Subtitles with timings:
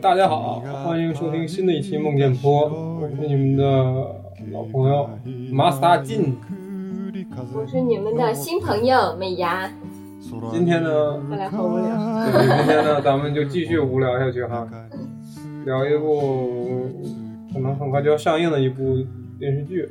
[0.00, 2.68] 大家好，欢迎收听新的一期梦见坡，
[3.00, 3.64] 我是你们的
[4.52, 5.08] 老朋友
[5.50, 6.36] 马斯达金。
[7.52, 9.68] 我是你们的新朋友美牙。
[10.52, 11.86] 今天呢，看来好无聊。
[12.30, 14.68] 今天呢，咱们就继续无聊下去哈，
[15.64, 16.90] 聊一部
[17.52, 18.98] 可能很快就要上映的一部
[19.38, 19.88] 电视剧。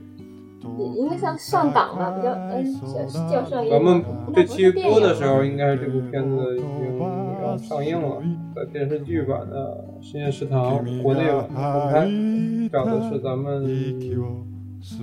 [0.96, 3.72] 应该像上档吧，比较嗯叫叫上映。
[3.72, 4.02] 咱们
[4.34, 7.27] 这期播的时候，应该是这部片子已经要
[7.58, 8.22] 上映了，
[8.56, 12.08] 在电视剧版的《深夜食堂》国内版公开，
[12.72, 13.64] 找的是咱们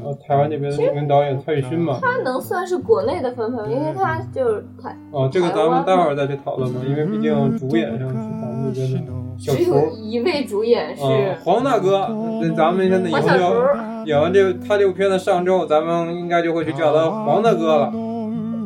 [0.03, 1.99] 呃台湾那边的著名导演蔡宇勋嘛。
[2.01, 4.97] 他能算是国内的翻拍，因为他就是台。
[5.11, 11.03] 哦，这个咱们待会儿再去讨论吧，因为毕竟主演上是咱们这边的小只有一位主演是
[11.43, 12.09] 黄大哥，
[12.57, 13.95] 咱们现在以后就。
[14.05, 17.91] 演完这他这部片子上之后，咱们应该就会去叫他黄大哥了。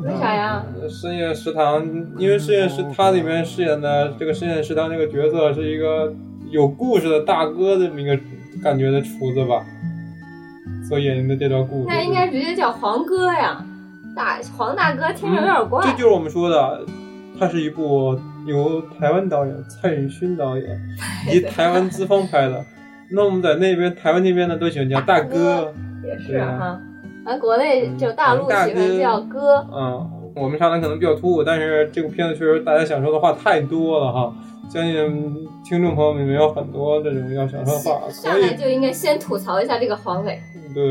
[0.08, 0.64] 为啥呀？
[0.88, 1.84] 深夜食堂，
[2.16, 6.12] 因为深夜食他里面饰演的这个深夜食堂这个角色是一个
[6.50, 8.18] 有故事的大哥这么一个
[8.62, 9.62] 感觉的厨子吧，
[10.88, 11.86] 所以演的这段故事。
[11.88, 13.62] 那应该直接叫黄哥呀，
[14.16, 15.84] 大黄大哥听着有点怪。
[15.84, 16.80] 这就是我们说的，
[17.38, 20.80] 它是一部由台湾导演蔡宇勋导演
[21.28, 22.64] 以及台湾资方拍的。
[23.10, 26.80] 那我们在那边台湾那边呢，都喜欢叫大哥，也是哈。
[27.28, 29.62] 咱国内就大陆喜欢叫哥。
[29.70, 34.32] 嗯，我们上来可能比较突兀，但是这部片子确实大家想说的话太多了哈。
[34.70, 40.40] 相信听众朋友们里面有很多这种要想说的话，上来就应该先吐槽一下这个黄磊。
[40.74, 40.82] 对，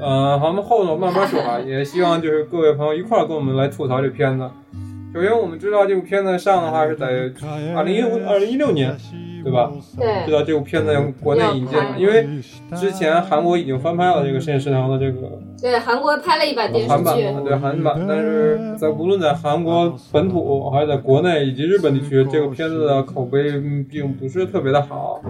[0.00, 4.50] 呃，咱们后头慢慢说啊，也希望就是各位朋友一块儿跟我们来吐槽这片子。
[5.14, 7.06] 首先，我们知道这部片子上的话是在
[7.76, 8.98] 二零一五、二零一六年。
[9.44, 9.70] 对吧？
[9.98, 12.26] 对，知道这部片子国内引进了，因为
[12.74, 15.38] 之前韩国已经翻拍了这个《深夜食堂》的这个。
[15.60, 17.44] 对，韩国拍了一版电视剧。
[17.44, 23.42] 对韩版，但是在无论在韩国本土还是在国内以及日本地区，这个片子的口碑
[23.88, 25.20] 并不是特别的好。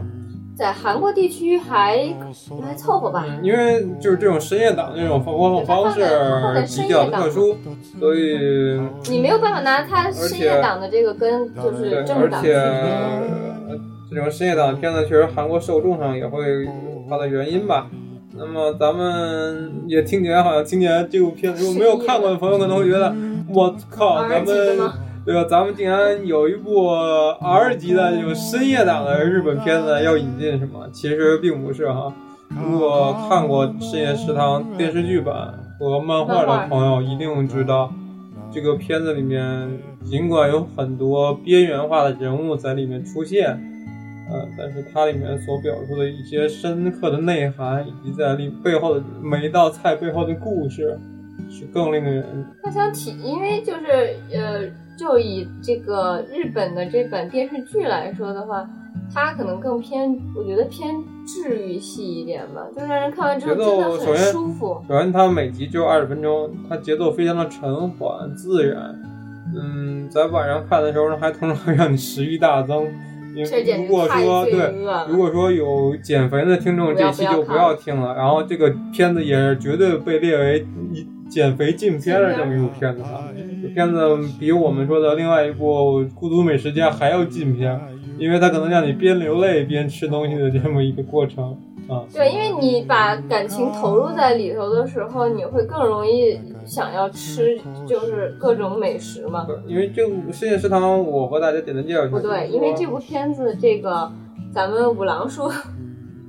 [0.56, 2.14] 在韩国地区还
[2.62, 6.00] 还凑合吧，因为就是这种深夜档这种播放方式
[6.80, 7.56] 比较特殊，
[7.98, 16.70] 所以你没有办法拿它深夜档的这个跟就是正档这种深夜档的片子，确实韩国受众上也会有
[17.10, 17.88] 它的原因吧。
[18.36, 23.14] 那么咱们也听起来好像今年这部片子，如果没有看过的朋友可能会觉得，
[23.48, 24.90] 我靠，咱们
[25.24, 25.44] 对吧？
[25.48, 30.86] 咱们竟然有一部 R 级的这种深夜档的日本片子要引进，是吗？
[30.92, 32.12] 其实并不是哈。
[32.50, 37.92] 如果看过《深夜食堂》电视剧版和漫画的朋友，一定知道
[38.52, 43.58] 这个片子里面尽管有很多边缘化的人物在里面出现。
[44.30, 50.98] 嗯，但是它里面所表述的一些深刻的内涵，以及在里背后的每一道菜背后的故事，
[51.50, 52.24] 是更令人。
[52.62, 54.62] 他想体，因为就是呃，
[54.96, 58.68] 就以这个日本的这本电视剧来说的话，
[59.12, 60.94] 它可能更偏，我觉得偏
[61.26, 64.82] 治愈系一点吧，就让人看完之后真的很舒服。
[64.88, 68.94] 首先，它每集只有二十分钟，它节奏非常的沉缓自然。
[69.56, 72.86] 嗯，在晚上看的时候，还通常会让你食欲大增。
[73.34, 74.72] 如果说对，
[75.08, 78.14] 如果说有减肥的听众，这期就不要听了。
[78.14, 83.02] 然后这个片子也是绝对被列为一减肥禁片的这么一部片子
[83.74, 83.98] 片子
[84.38, 87.80] 比我们说的另外一部《孤独美食家》还要禁片，
[88.18, 91.58] 因为它可能让你边流泪边吃东西的这么一个过程。
[91.86, 99.44] 啊，对，因为你把感情投入在里头的时候，你会更容易想要吃，就是各种美食嘛。
[99.44, 102.10] 对，因为这部《深夜食堂》，我和大家简单介绍一下。
[102.10, 104.10] 不对，因为这部片子，这个
[104.52, 105.50] 咱们五郎叔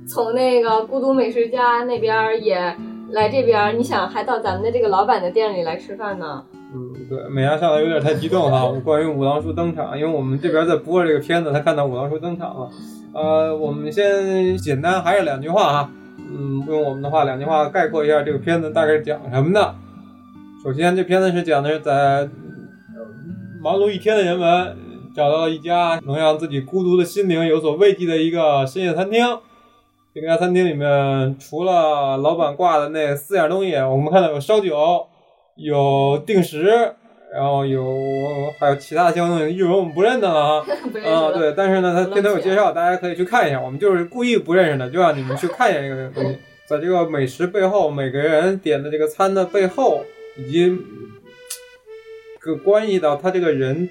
[0.06, 2.76] 从那个《孤独美食家》那边也
[3.12, 6.42] 来这边，你想还到咱们的这个老板的店里来吃饭呢。
[6.74, 8.68] 嗯，对，美伢上来有点太激动哈。
[8.84, 12.70] 关于五郎叔登场，因为我们这边在播这个片子，他看到五郎叔登场了。
[13.14, 19.74] 呃，我们先简单还是两句话哈，嗯，用我们的话两句话概括一下这个片子大概讲什么的。
[20.62, 22.28] 首先，这片子是讲的是在
[23.62, 24.76] 忙碌一天的人们
[25.14, 29.24] 找到了一家能让自己孤独的心灵有所慰藉的一个深夜餐厅。
[30.12, 35.06] 这家餐厅里面除了老板挂的那四样东西，我们看到有烧酒，
[35.56, 36.92] 有定时。
[37.34, 40.64] 然后有还有其他相关的日文我们不认得了啊，
[41.04, 43.60] 啊对，但是呢，它片头有介绍，大家可以去看一下。
[43.60, 46.38] 我们就是故意不认识的，就让你们去看一下这个东西。
[46.66, 50.02] 在这个美食背后，每个人点的这个餐的背后，
[50.38, 50.78] 以及
[52.46, 53.88] 个关系到他这个人，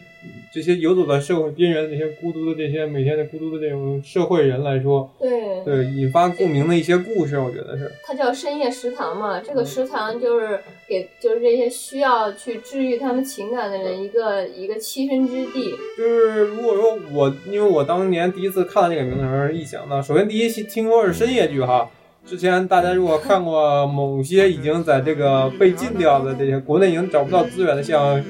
[0.51, 7.91] 这些游走在社会边缘的这些孤独的这些每天的孤独的这种社会人来说，对，对引发共鸣的一些故事，我觉得是。
[8.03, 15.75] 它叫深夜食堂嘛，这个嗯食堂就是给就是这些需要去治愈他们情感的人一个一个栖身之地。
[15.97, 21.89] 就是如果说我，因为我当年第一次看到这个名字的时候，一想到，首先第一期听说是深夜剧哈。
[22.25, 28.17] 之前大家如果看过某些已经在这个被禁掉的这些国内已经找不到资源的，像《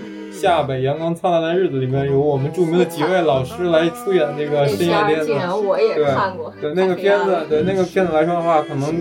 [0.45, 5.35] 夏北阳光灿烂的日子》里面有我们著名的几位老师来出演这个深夜竟。
[5.35, 8.93] 然我也对看过，对那个片子，对那个片子来说的话，可能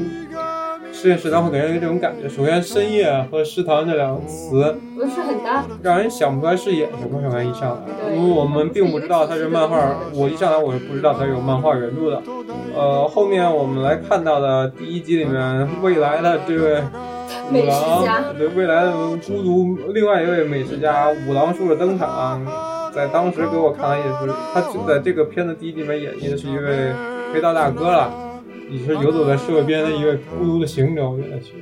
[0.90, 2.26] 深夜食堂会给人这种感觉。
[2.26, 5.66] 首先，深夜和食堂这两个词不是很搭。
[5.82, 7.20] 让人想不出来是演什么。
[7.20, 9.76] 什么一上来，对因为我们并不知道它是漫画，
[10.14, 12.22] 我一上来我是不知道它是有漫画原著的。
[12.74, 16.82] 呃，后面我们来看到的第一集里面，未来的这位
[17.50, 22.40] 五郎家，对未来的孤独，另外一位美食家五郎叔的登场，
[22.92, 26.92] 在当时给我看来也是，他就在这个片子第一集里面演绎的是一位
[27.32, 28.10] 黑道大哥了，
[28.70, 31.52] 也是游走在社会边的一位孤独的行者，我觉得是。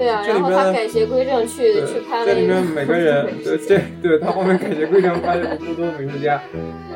[0.00, 6.40] 对啊，然后他改邪归正去去拍了这里面每个人， 对这对他后面改邪归正，发现孤独的美食家，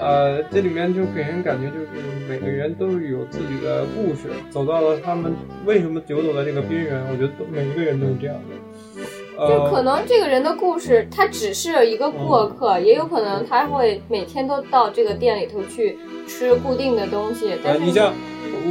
[0.00, 1.88] 呃，这里面就给人感觉就是
[2.26, 5.34] 每个人都是有自己的故事，走到了他们
[5.66, 8.56] 为什么游走在这个边缘，我觉得都每一个人都是这样的。
[9.36, 17.50] 就可呃，能这个人的故事，他只是一个过客，也有可能他会每天都到这个店里头去吃固定的东西。
[17.62, 18.14] 但呃，是你像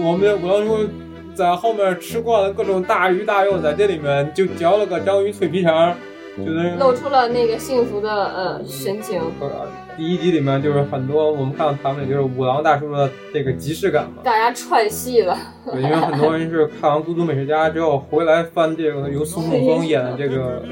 [0.03, 0.89] 我们五郎叔
[1.35, 5.95] 在后面吃惯了各种大鱼大肉，在这里面就嚼了个章鱼脆皮肠，
[6.37, 9.19] 就是露出了那个幸福的呃神情。
[9.39, 9.49] 和
[9.97, 14.21] 第一集里面就是很多我们看到他们就是五郎大叔的这个即视感嘛。
[14.23, 15.37] 大家串戏了，
[15.71, 20.63] 对，因为很多人是看完《孤独美食家》之后回来翻这个由孙仲峰演的这个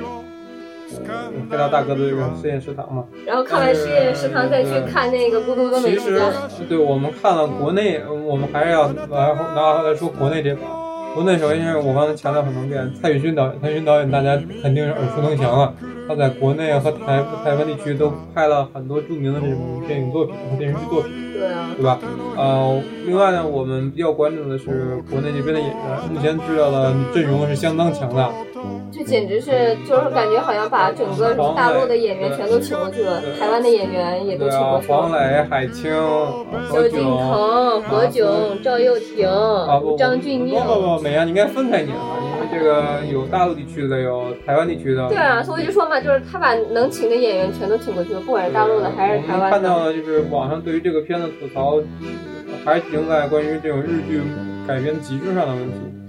[1.07, 3.05] 呃黑道大哥的这个实验食堂嘛。
[3.25, 6.25] 然后看完实验食堂再去看那个《孤独的美其实食家》。，
[6.67, 10.57] 对我们看了国内，呃我们还是要来拿来说国内这边。
[11.13, 15.73] 国内首先是我刚才强调很多遍，蔡宇勋导演，蔡宇勋导演大家肯定是耳熟能详了。
[16.07, 21.11] 他在国内和台台湾地区都拍了很多著名的这种电影作品和电视剧作品。
[21.33, 21.99] 对啊，对吧？
[22.37, 25.77] 呃，另外呢，我们比较关注的是国内这边的演员，
[26.13, 28.29] 目前知道的阵容是相当强大。
[28.91, 35.11] 这简直是就是感觉好像把整个大陆的演员全都请过去了，台湾的演员也都请过，去了黄。
[35.11, 35.91] 磊、海清、
[36.67, 37.01] 何萧敬。
[37.01, 39.27] 腾、何炅、赵又廷
[39.97, 40.97] 张钧不不甯。
[40.97, 45.07] 不，美啊，你应该分开念啊，因为这个有大陆地区的，有台湾地区的。
[45.09, 49.51] 对啊，所以就说嘛，就是他把能请的演员全都请过去了，不管是大陆的还是台湾的。
[49.51, 51.79] 看到的就是网上对于这个片子吐槽，
[52.63, 54.21] 还停在关于这种日剧
[54.67, 56.00] 改编集数上的问题。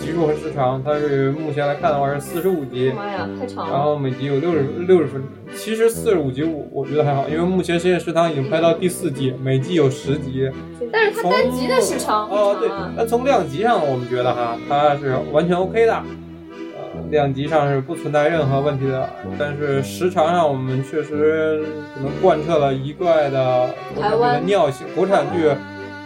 [0.00, 2.90] 集数和时长，它是目前来看的话是四十五集。
[2.96, 3.82] 妈呀，太长了然！
[3.82, 10.50] 后每集有六十六十分钟，其实四十五集我我觉得还好，因为目前《深夜食堂》已经拍到第四季，每季有十集。
[10.90, 12.90] 但是它单集的时长哦，啊，。
[12.96, 19.08] 那从量级上我们觉得哈，它是完全 OK 的，呃，量级上是不存在任何问题的。
[19.38, 21.62] 但是时长上我们确实
[21.94, 25.50] 可能贯彻了一贯的国产剧的尿性，国产剧。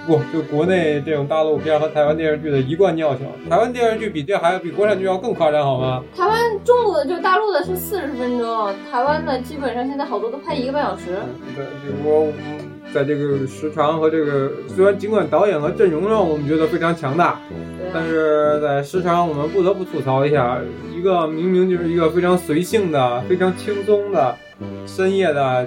[0.07, 6.03] 不，就国内这种大陆片和台湾电视剧的一贯尿性，台湾电视剧比这还比国产剧要更夸张，好吗？
[6.17, 11.05] 台湾中国的就大陆的是四十分钟，台湾的基本上现在好多都拍一个半小时。
[11.57, 12.33] 对，就是说
[12.93, 17.41] 在这个时长和这个，虽然尽管导演和阵容上我们觉得非常强大，
[17.93, 20.59] 但是在时长我们不得不吐槽一下，
[20.95, 24.37] 一个明明就是一个非常随性的、非常轻松的、
[24.87, 25.67] 深夜的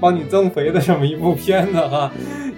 [0.00, 2.10] 帮你增肥的这么一部片子哈，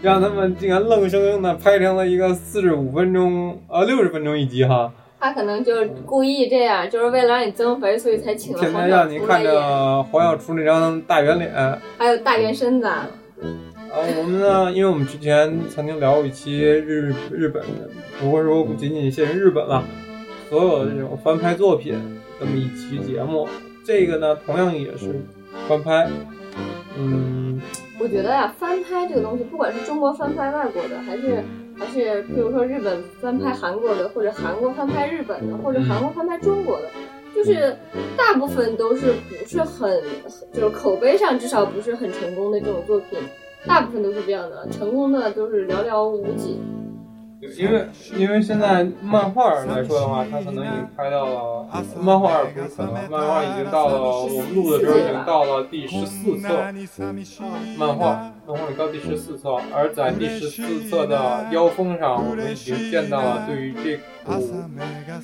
[0.02, 11.52] 让他们竟然愣生生的拍成了一个四十五分钟呃六十分钟一集哈，他可能就是故意这样，就是为了让你增肥，所以才请了黄小天天让你看着黄小厨那张大圆脸。
[11.98, 12.86] 还有大圆身子。
[12.86, 13.08] 啊
[13.88, 17.88] 呃，我们呢，因为我们之前曾经聊过一期日日本的，
[18.20, 19.82] 不过说不仅仅限于日本了，
[20.50, 21.94] 所有的这种翻拍作品
[22.40, 23.48] 这么一期节目，
[23.84, 25.24] 这个呢同样也是
[25.68, 26.08] 翻拍，
[26.98, 27.60] 嗯，
[28.00, 31.42] 我觉得呀、翻拍这个东西，不管是中国翻拍外国的，还是
[31.78, 36.88] 还是譬如说日本翻拍韩国的，或者韩国翻拍日本的，或者韩国翻拍中国的，
[37.34, 37.76] 就是
[38.16, 40.02] 大部分都是不是很，
[40.52, 43.18] 就是口碑上至少不是很成功的这种作品，
[43.66, 46.58] 大部分都是这样的，成功的都是寥寥无几。
[47.56, 47.86] 因为
[48.16, 51.66] 因为现在漫画来说的话，它可能已经拍到了
[52.00, 56.48] 漫画不是可能，漫画已经到了我们录的时候已经到了第十四册，
[57.78, 64.52] 漫画漫画已到第十四册，而在第十四册的腰封上，我们已经见到了对于这部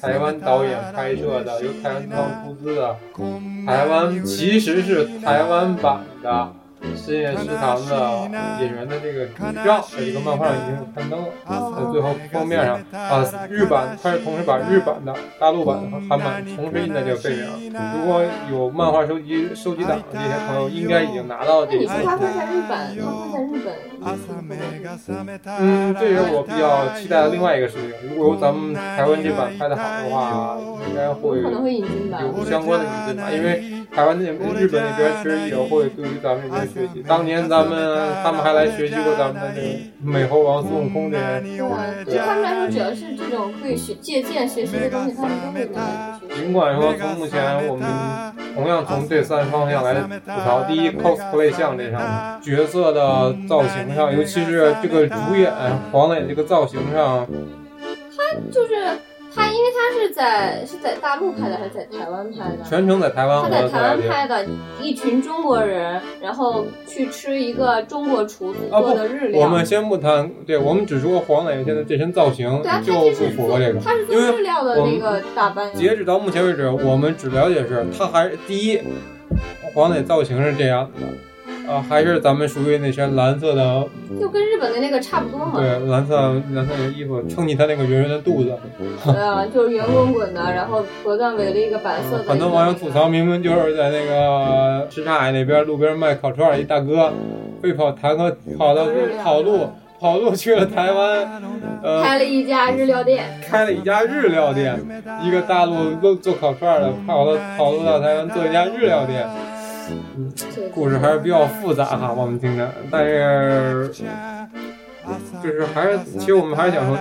[0.01, 2.97] 台湾导演拍摄的由台湾方出资的
[3.67, 6.53] 台湾其实是台湾版的。
[6.97, 8.29] 深夜食堂的
[8.61, 9.35] 演员的这个剧
[9.65, 17.73] 照，在一个漫画已经刊登了，在最后封面上啊，日版它是同时把日版的、大陆版和韩版同时印在这个背面。
[17.99, 23.75] 如果有漫画收集收集档的这些朋友，应该已经拿到了这你说它在日版，它在日本。
[25.59, 27.93] 嗯，这也是我比较期待的另外一个事情。
[28.17, 30.59] 如果咱们台湾这版拍的好的话，
[30.89, 33.63] 应该会可能会引进吧，有相关的引进吧，因为
[33.95, 37.03] 台湾那边、日本那边其实也会对于咱们这边学习。
[37.07, 39.69] 当年咱们他们还来学习过咱们的这个
[40.03, 41.41] 美猴王孙悟空这些。
[41.41, 46.41] 对，对他们来说，只要是这种可以学借鉴学习的东西，他们都会来去学习。
[46.43, 47.87] 尽管说从目前我们
[48.55, 55.53] 同样从这三方向来吐槽，第一 cosplay 项这上面角色的造型上，尤其是这个主演
[55.93, 57.27] 黄磊这个造型上，
[58.17, 58.75] 他就是
[59.35, 62.63] 他，因为他是在是在大陆拍的还是在台湾拍的？
[62.65, 64.47] 全程在台湾他在台湾拍的，
[64.81, 69.41] 一群中国人，然后去吃一个中国厨子做的日料。
[69.41, 75.73] 我们先不谈，对我们只说黄磊现在这身造型就不符合这个，他是做日料的那个打扮。
[75.75, 78.81] 截止到目前为止，我们只了解是他还第一，
[79.75, 81.32] 黄磊造型是这样的。
[81.69, 83.87] 啊，还是咱们属于那身蓝色的，
[84.21, 85.53] 就跟日本的那个差不多嘛。
[85.57, 86.17] 对，蓝色
[86.53, 88.53] 蓝色的衣服撑起他那个圆圆的肚子。
[89.05, 92.25] 对啊，就是圆滚滚的，然后脖子上围了一个白色的。
[92.25, 97.13] 很多网友吐槽，明明就是在那个什刹海那边路边卖烤串一大哥，
[97.63, 98.87] 被跑坦克跑到
[99.23, 99.69] 跑路
[100.01, 101.43] 跑路去了台湾，
[101.83, 103.25] 呃，开了一家日料店。
[103.49, 104.77] 开了一家日料店，
[105.23, 109.25] 一个大陆做做烤串的跑到跑路到台湾做一家日料店。
[109.91, 110.33] 嗯，
[110.75, 113.91] 故事还是比较复杂哈，我们听着，但是
[115.43, 116.97] 就是还是，其实我们还是想说，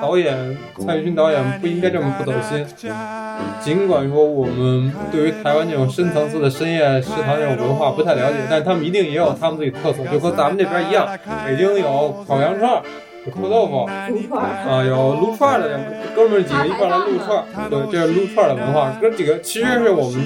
[0.00, 2.66] 导演蔡徐坤导演不应该这么不走心。
[3.60, 11.06] 尽管说我们对于台湾这种深层次的深夜食堂这种文化不太了解，但他们一定也有他们自己特色，就和咱们这边一样，
[11.46, 12.82] 北京有烤羊串。
[13.28, 13.84] 有臭豆腐，
[14.34, 15.78] 啊，有撸串的
[16.16, 18.90] 哥们儿几个一块来撸串，对，这是撸串的文化。
[19.00, 20.20] 哥几个其实是我们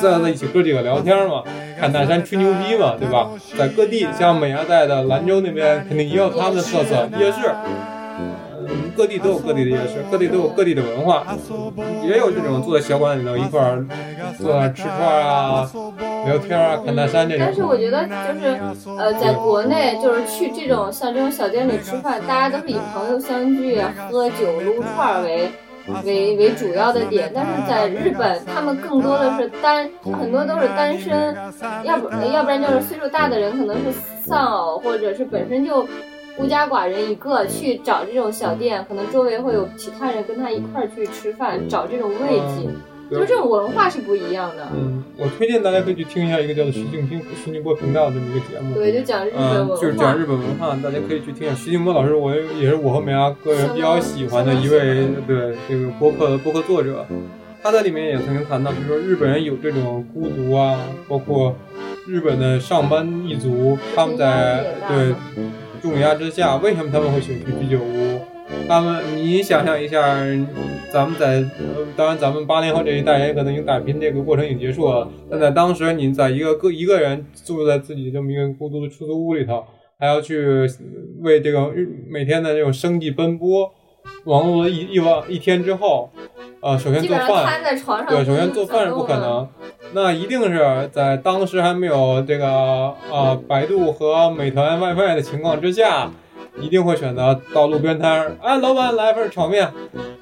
[0.00, 1.42] 在在一起哥几个聊天嘛，
[1.78, 3.28] 看大山吹牛逼嘛，对吧？
[3.56, 7.54] 在各地，像美伢在的兰州那边，肯定也有他们的特色夜市。
[8.96, 11.24] 各地都有各地的夜市，各地都有各地的文化，
[12.02, 13.86] 也有这种坐在小馆里头一块儿
[14.36, 15.70] 坐那吃串啊、
[16.26, 17.44] 聊天啊、看大山这种。
[17.46, 18.60] 但是我觉得就是
[18.98, 25.50] 呃，在国内就是去这种像这种小店里吃饭，大家都是以朋友相聚、喝酒、撸串为
[26.04, 27.30] 为为主要的点。
[27.34, 31.36] 但是在日本，他们更多的是单，很多都是单身，
[31.84, 33.92] 要不要不然就是岁数大的人可能是
[34.24, 35.86] 丧偶，或者是本身就。
[36.36, 42.68] 孤家寡人一个去找这种小店，可能周围会有其他人跟他一块儿去吃饭，找这种慰藉，
[43.10, 44.68] 就是这种文化是不一样的。
[44.74, 48.74] 嗯，我推荐大家可以去听一下一个叫做徐静听徐静波频道的这么一个节目。
[48.74, 49.76] 对，就讲日本文化。
[49.76, 51.56] 就是讲日本文化，大家可以去听一下。
[51.56, 57.06] 徐静波老师，我也是我和美伢个人比较喜欢的一位对这个播客的播客作者。
[57.62, 61.54] 他在里面也曾经谈到，就是说日本人有这种孤独啊，包括
[62.06, 65.14] 日本的上班一族，他们在对。
[65.80, 68.20] 重压之下，为什么他们会选去居酒屋？
[68.68, 70.00] 他们，你想象一下，
[70.92, 71.44] 咱们在，
[71.96, 79.64] 当然咱们八零后这一代人可能已经打拼这个过程已经结束了，但在当时，你在一个个一个人住在自己这么一个孤独的出租屋里头，
[79.98, 80.68] 还要去
[81.20, 81.70] 为这个
[82.08, 83.70] 每天的这种生计奔波，
[84.24, 86.10] 忙碌了一一晚一天之后，
[86.60, 87.62] 呃，首先做饭，
[88.08, 89.48] 对，首先做饭是不可能。
[89.92, 92.46] 那一定是在当时还没有这个
[93.10, 96.10] 啊百度和美团外卖的情况之下，
[96.60, 99.70] 一定会选择到路边摊儿，哎，老板来份炒面，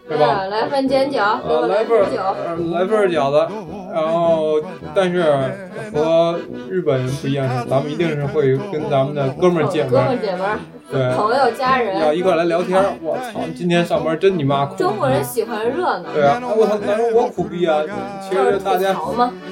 [0.08, 0.44] 对吧？
[0.44, 2.00] 来份煎饺，来份
[2.72, 3.48] 来份饺子。
[3.92, 4.60] 然后，
[4.94, 5.22] 但是
[5.94, 6.38] 和
[6.68, 10.58] 日本人不一样是，咱们一定是会跟咱们的哥们儿姐们儿。
[10.90, 14.76] 对，朋友家人要一块来聊天我操，今天上班真你妈苦！
[14.76, 16.12] 中国人喜欢热闹。
[16.12, 17.82] 对啊，我操，那说我苦逼啊！
[18.22, 18.94] 其实大家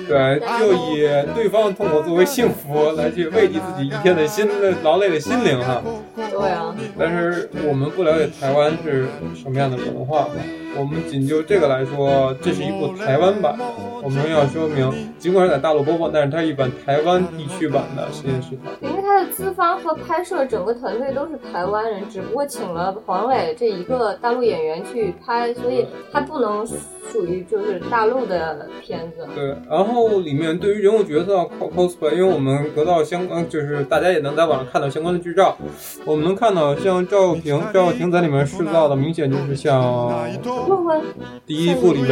[0.06, 5.82] 对，就以对方的痛苦作为幸福来去慰藉自己一天的心的劳累的心灵哈。
[6.14, 6.74] 对啊。
[6.98, 10.28] 但是我们不了解台湾是什么样的文化，
[10.78, 13.58] 我们仅就这个来说，这是一部台湾版。
[14.04, 18.50] 我们要说明，尽管是在大陆播放，但是它一版台湾地区版的实验室。
[18.80, 21.24] 因为它的资方和拍摄整个团队都。
[21.24, 26.62] 都是台湾人，只不过请了黄磊这一个大陆演员去拍，所以他不能
[27.12, 29.26] 属于就是大陆的片子。
[29.34, 35.56] 对，然后里面对于人物角色 cosplay，因为我们得到相关，就是大家也能在网上看到相关的剧照，
[36.04, 40.12] 我们能看到像赵又廷，赵又廷在里面塑造的明显就是像
[41.46, 42.10] 第一部里面，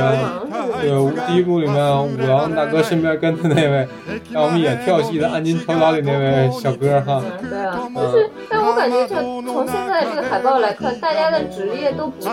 [0.81, 3.89] 对，第一部里面五郎大哥身边跟的那位，
[4.31, 7.23] 让我们演跳戏的暗金头脑里那位小哥哈。
[7.49, 12.29] 对啊，但是但我感觉就从现在这个海报来看，大家的职业都不是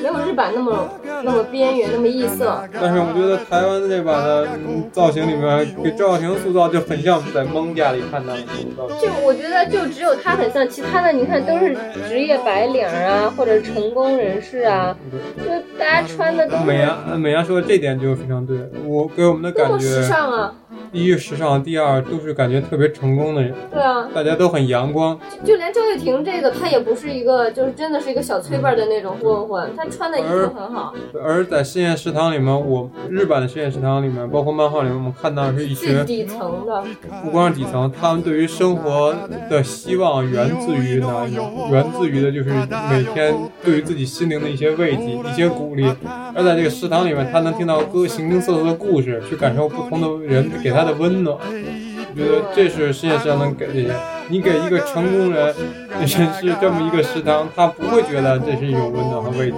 [0.00, 0.90] 没有日版那么
[1.24, 2.62] 那么边缘那么异色。
[2.72, 4.48] 但是我觉得台湾的这版的
[4.90, 8.40] 造型里面给赵又廷塑造就很像在蒙家里看到的
[8.76, 9.00] 造型。
[9.00, 11.76] 就我觉得就只有他很像，其他的你看都是
[12.08, 14.96] 职业白领啊，或者成功人士啊，
[15.38, 20.54] 就大家穿的都美颜美颜说的这点就非常对，我给我们的感觉时尚啊。
[20.90, 23.54] 第一时尚，第二都是感觉特别成功的人。
[23.70, 25.18] 对啊，大家都很阳光。
[25.44, 30.94] 就连赵又廷这个，他也不是一个，就是真的是一个小崔辈的那种混混，他穿的衣服很好。
[31.22, 36.84] 而在实验食堂里面，我日版的实验食堂里面，包括漫画里面，我们看到是一群底层的，
[37.24, 39.12] 不光是底层，他们对于生活
[39.50, 41.68] 的希望源自于哪一种？
[41.72, 42.50] 源自于的就是
[42.88, 43.34] 每天
[43.64, 45.84] 对于自己心灵的一些慰藉、一些鼓励。
[46.32, 51.36] 而在这个食堂里面，他能听到各形形色色的故事，去感受不同的人给他的温暖。
[51.40, 53.92] 我觉得这是世界上能给这些。
[54.28, 55.54] 你给一个成功人，
[55.98, 56.26] 人是
[56.60, 59.56] 这么一个食堂，他不会觉得这是一种温暖和慰藉。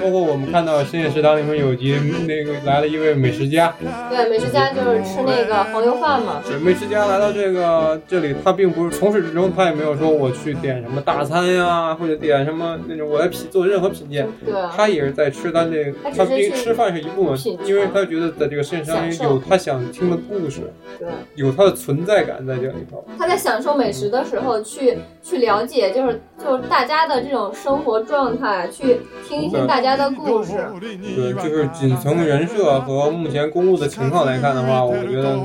[0.00, 3.74] 包括我们看到深夜食堂里面有集，那个来了一位美食家。
[4.10, 6.42] 对，美食家就是吃那个黄油饭嘛。
[6.46, 14.26] 对，美食家来到这个这里，他并不是从始至终，他也没有说我去点什么大餐呀，或者点什么那种我来品做任何品鉴。
[14.44, 14.54] 对。
[14.74, 23.04] 他也是在吃他这，他并吃饭是一部分，因为他觉得在这个世界上有他想听的故事，对，有他的存在感在这里头。
[23.18, 24.10] 他在享受美食。
[24.10, 30.52] 的时候去去了解，就是就是大家的这种生活状态，去听一听大家的故事。
[30.80, 35.36] 对，就是仅从人设和目前公布的情况来看的话，我觉得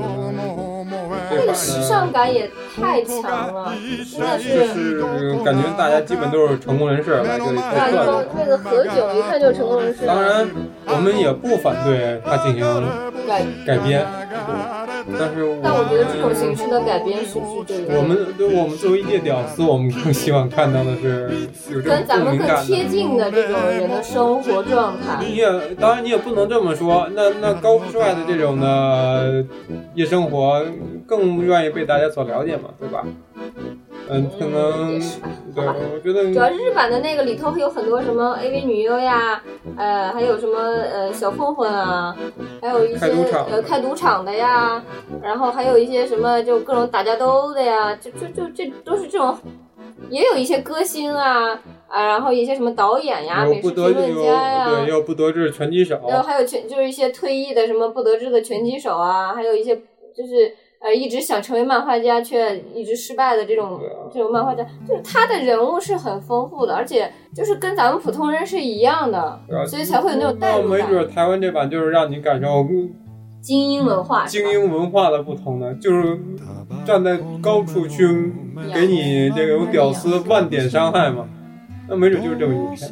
[1.30, 3.74] 那个时尚感也太强了，
[4.10, 8.26] 真的是感觉大家基本都是成功人士来这里做客的。
[8.36, 10.06] 那个何炅一看就是成功人士。
[10.06, 10.48] 当然，
[10.86, 12.64] 我们也不反对他进行
[13.26, 14.06] 改改编。
[15.18, 17.98] 但是，但我觉得这种形式的改编是不是这个？
[17.98, 21.28] 我们对我们作为夜屌丝，我们更希望看到的是
[21.70, 25.18] 有这跟咱们更贴近的这种人的生活状态。
[25.20, 29.44] 你也当然你也不能这么说，那那高富帅的这种的
[29.94, 30.64] 夜生活
[31.06, 33.04] 更愿意被大家所了解嘛，对吧？
[34.08, 34.98] 嗯，可能
[35.54, 39.40] 对，我觉得主要日版的那个里头有很多什么 AV 女优呀，
[39.76, 42.14] 呃，还有什么呃小混混啊，
[42.60, 43.06] 还有一些
[43.50, 44.82] 呃开赌场的呀，
[45.22, 49.38] 然后还有一些什么就各种打架斗殴的呀，就就就这都是这种，
[50.10, 51.50] 也有一些歌星啊
[51.86, 59.76] 啊，然后一些什么导演呀、美食评论家呀，对，有不得志拳击手，然后还有拳就是一些退役的什么不得志的拳击手啊，还有一些
[60.14, 60.52] 就是。
[60.82, 63.80] 呃，一直想成为漫画家却一直失败的这种
[64.12, 70.90] 这种漫画家，就是他的人物是很丰富的，而且就是跟咱们普通人是一样的，所以才会有那种代入感。
[70.90, 72.66] 没准台湾这版就是让你感受
[73.40, 76.18] 精英文化，精英文化的不同呢，就是
[76.84, 78.32] 站在高处去
[78.74, 81.28] 给你这种屌丝万点伤害嘛。
[81.88, 82.90] 那没准就是这么一片，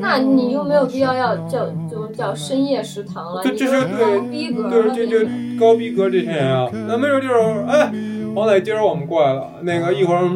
[0.00, 3.42] 那你又没有必要要叫就叫深夜食堂了。
[3.42, 5.26] 这这是对逼格，对这就
[5.58, 6.68] 高逼格这些人啊。
[6.86, 7.34] 那没准就是
[7.66, 7.90] 哎，
[8.34, 9.48] 黄磊，今儿我们过来了。
[9.62, 10.28] 那个一会儿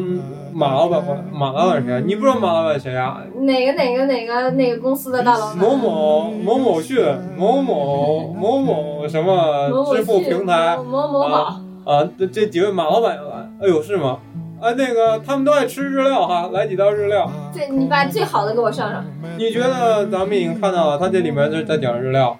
[0.51, 2.01] 马老板过来，马老板谁啊？
[2.05, 3.21] 你不知道马老板谁啊？
[3.41, 5.57] 哪个哪个哪个哪个公司的大老板？
[5.57, 6.99] 某某某某讯，
[7.37, 10.75] 某某某某什么支付平台？
[10.77, 13.49] 某某宝啊，这这几位马老板要来。
[13.61, 14.17] 哎呦，是吗？
[14.63, 17.29] 啊，那个他们都爱吃日料哈，来几道日料。
[17.53, 19.05] 对，你把最好的给我上上。
[19.37, 22.39] 你觉得咱们已经看到了，他这里面是在讲日料，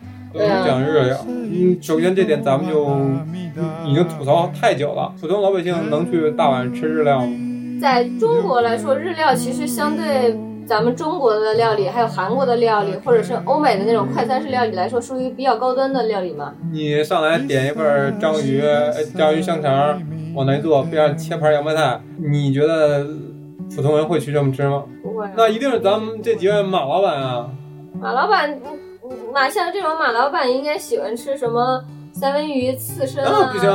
[0.65, 1.17] 讲日料。
[1.27, 2.97] 嗯，首先这点咱们就
[3.85, 5.13] 已经吐槽太久了。
[5.19, 7.27] 普通老百姓能去大碗吃日料吗？
[7.81, 10.33] 在中国来说，日料其实相对
[10.65, 16.53] 咱们中国的料理，还有韩国的料理，或者是欧美的那种快餐式料理来说，属于比较高端的料理嘛。
[16.71, 18.61] 你上来点一份章鱼，
[19.17, 20.01] 章鱼香肠。
[20.35, 23.05] 往那一坐，边上切盘洋白菜，你觉得
[23.75, 24.83] 普通人会去这么吃吗？
[25.03, 25.27] 不会。
[25.37, 27.47] 那一定是咱们这几位马老板啊。
[28.01, 28.59] 马老板，
[29.31, 31.83] 马像这种马老板应该喜欢吃什么
[32.23, 33.51] 三文鱼刺身啊？
[33.51, 33.69] 不行，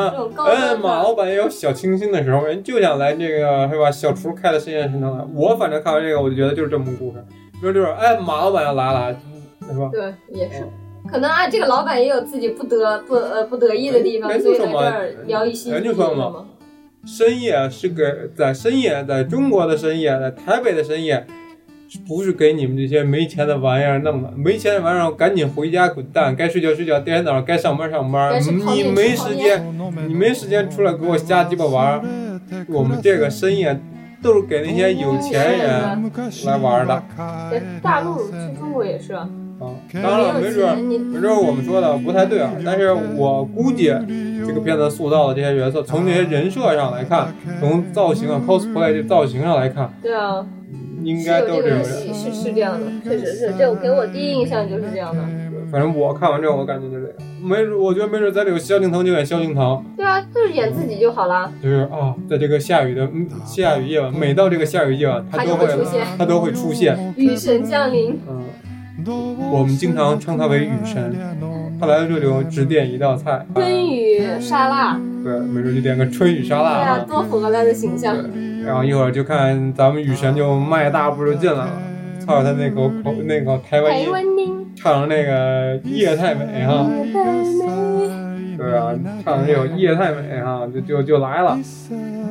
[0.47, 3.91] 哎，马老板也有小清新的时候，人就想来这个是吧？
[3.91, 5.31] 小厨开的实验食堂。
[5.35, 7.23] 我反正看完这个，我就觉得就是这么个故事。
[7.61, 9.17] 说就是，哎，马老板要来了，
[9.71, 9.91] 是吧？
[9.93, 10.67] 对，也是。
[11.07, 15.71] 可能啊，这个老板也有自己不得不呃不得意的地方，所以在这儿聊一些。
[15.71, 16.47] 人就说嘛，
[17.05, 21.27] 深夜是个在深夜，在中国的深夜，在台北的深夜，
[22.07, 24.33] 不是给你们这些没钱的玩意儿弄的。
[24.37, 29.63] 没钱的玩意儿赶紧回家滚蛋，该睡觉睡觉，第二天早上该上班上班你没时间，
[30.07, 32.03] 你没时间出来给我瞎鸡巴玩儿。
[32.69, 33.79] 我们这个深夜
[34.23, 36.11] 都是给那些有钱人
[36.47, 37.03] 来玩的
[37.51, 39.29] 在大陆去中国也是啊，
[39.61, 39.69] 啊。
[39.93, 43.87] 当然了，没准没准我们说的不太对啊，但是我估计
[44.47, 50.45] 这个片子塑造的这些角色，从这些人设上来看，从造型啊 cosplay 这造型上来看，对啊，
[51.03, 51.85] 应该都是有人。
[51.85, 55.23] 是是这样的，确实是，这给我第一印象就是这样的。
[55.71, 57.17] 反正我看完之后，我感觉就这样。
[57.43, 67.15] 没准，我觉得没准在里有萧敬腾就演萧敬腾，对啊，就是演自己就好了，就是啊，在这个下雨的嗯下雨夜晚，每到这个下雨夜晚，他他都会出现，他都会出现。
[67.17, 68.19] 雨神降临。
[68.29, 68.43] 嗯，
[69.53, 71.15] 我们经常称他为雨神。
[71.81, 77.05] 他来到这里后只点一道菜，春雨沙拉，对，没准就点个春雨沙拉对，啊。
[77.07, 78.17] 多符合他的形象。
[78.69, 81.83] 然后一会儿就看咱们雨神就迈大步就进来了，
[82.21, 83.99] 操他那口口那个台湾
[84.37, 86.87] 音，唱那个夜太美哈。
[88.59, 88.93] 对啊，
[89.25, 91.59] 唱的这首《夜太美》哈，就就就来了。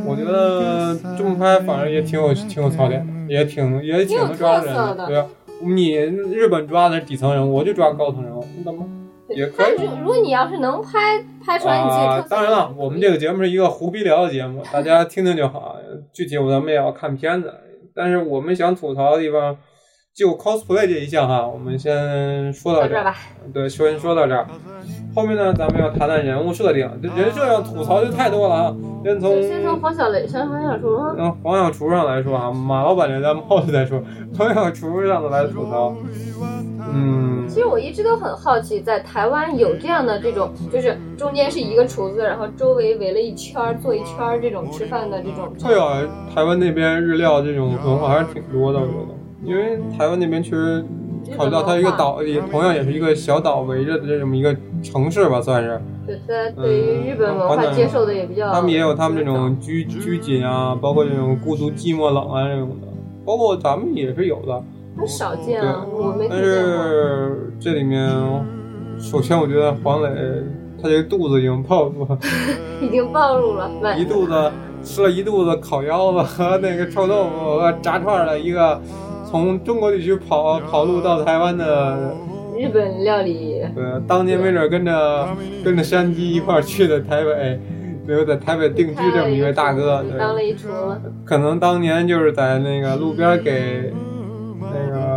[0.06, 5.26] 我觉得这么拍反正也挺有挺有槽点的，也挺也挺能抓人的对啊，
[5.64, 8.86] 你日本抓的是底层人物，我就抓高层人物，你怎么
[9.30, 15.78] 也可以但是如果你要是能拍拍出来你自己啊当然了，我们这个节目是一个胡逼聊的节目， 大家听听就好。
[16.12, 17.54] 具体咱们也要看片子，
[17.96, 19.56] 但是我们想吐槽的地方，
[20.14, 23.14] 就 cosplay 这一项哈，我们先说到这儿。
[23.54, 24.46] 对，先说到这儿。
[25.16, 26.90] 后面呢，咱们要谈谈人物设定。
[27.02, 28.76] 这人设要吐槽就太多了啊。
[29.04, 31.16] 先从先从黄小雷，先黄小厨吗？
[31.18, 34.02] 嗯黄小厨上来说啊，马老板这咱们后头再说。
[34.38, 35.96] 黄小厨上的来吐槽，
[36.94, 45.50] 嗯其实我一直都很好奇，在台湾有这样的这种，就是中间是一个厨子，然后周围围了一圈儿，做一圈儿这种吃饭的这种。
[45.62, 46.02] 会啊，
[46.34, 50.86] 台湾那边日料这种文化还是挺多的，我觉得，因为台湾那边其实
[51.36, 55.82] 考虑到它一个岛，也同样也是一个小岛围着的这么一个城市吧，算是。
[56.06, 58.54] 对，对于日本文化接受的也比较。
[58.54, 62.88] 他们也有他们这种拘拘谨啊，包括这种孤独、寂寞、冷啊这种的，
[63.26, 64.64] 包括咱们也是有的。
[64.98, 66.74] 很少见啊，我没但听见过。
[66.74, 68.10] 是这里面，
[69.00, 70.10] 首先我觉得黄磊
[70.82, 72.18] 他这个肚子已经暴露了，
[72.82, 74.52] 已经暴露了，一肚子
[74.84, 78.80] 吃了一肚子烤腰子和那个臭豆腐和炸串的一个
[79.30, 82.16] 从中国地区跑跑路到台湾的，
[82.58, 85.28] 日本料理，对，当年没准跟着
[85.64, 87.60] 跟着山鸡一块去的台北，
[88.06, 90.18] 没有在台北定居这么一位大哥，对。
[90.18, 90.70] 当了一厨。
[91.26, 94.17] 可能当年就是在那个路边给那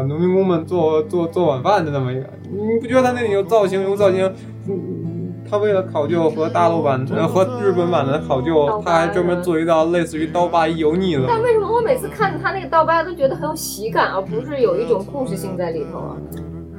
[0.01, 4.25] 个农民工们做做做晚饭的那么一个，你不觉得他那里有造型有造型？
[4.69, 11.25] 嗯，他为了考究和大陆版呃和日本版的考究，他还专门做一道类似于刀疤油腻的。
[11.29, 16.17] 但为什么我每次看着他那个刀疤都觉得很有喜感，而不是有一种故事性在里头啊？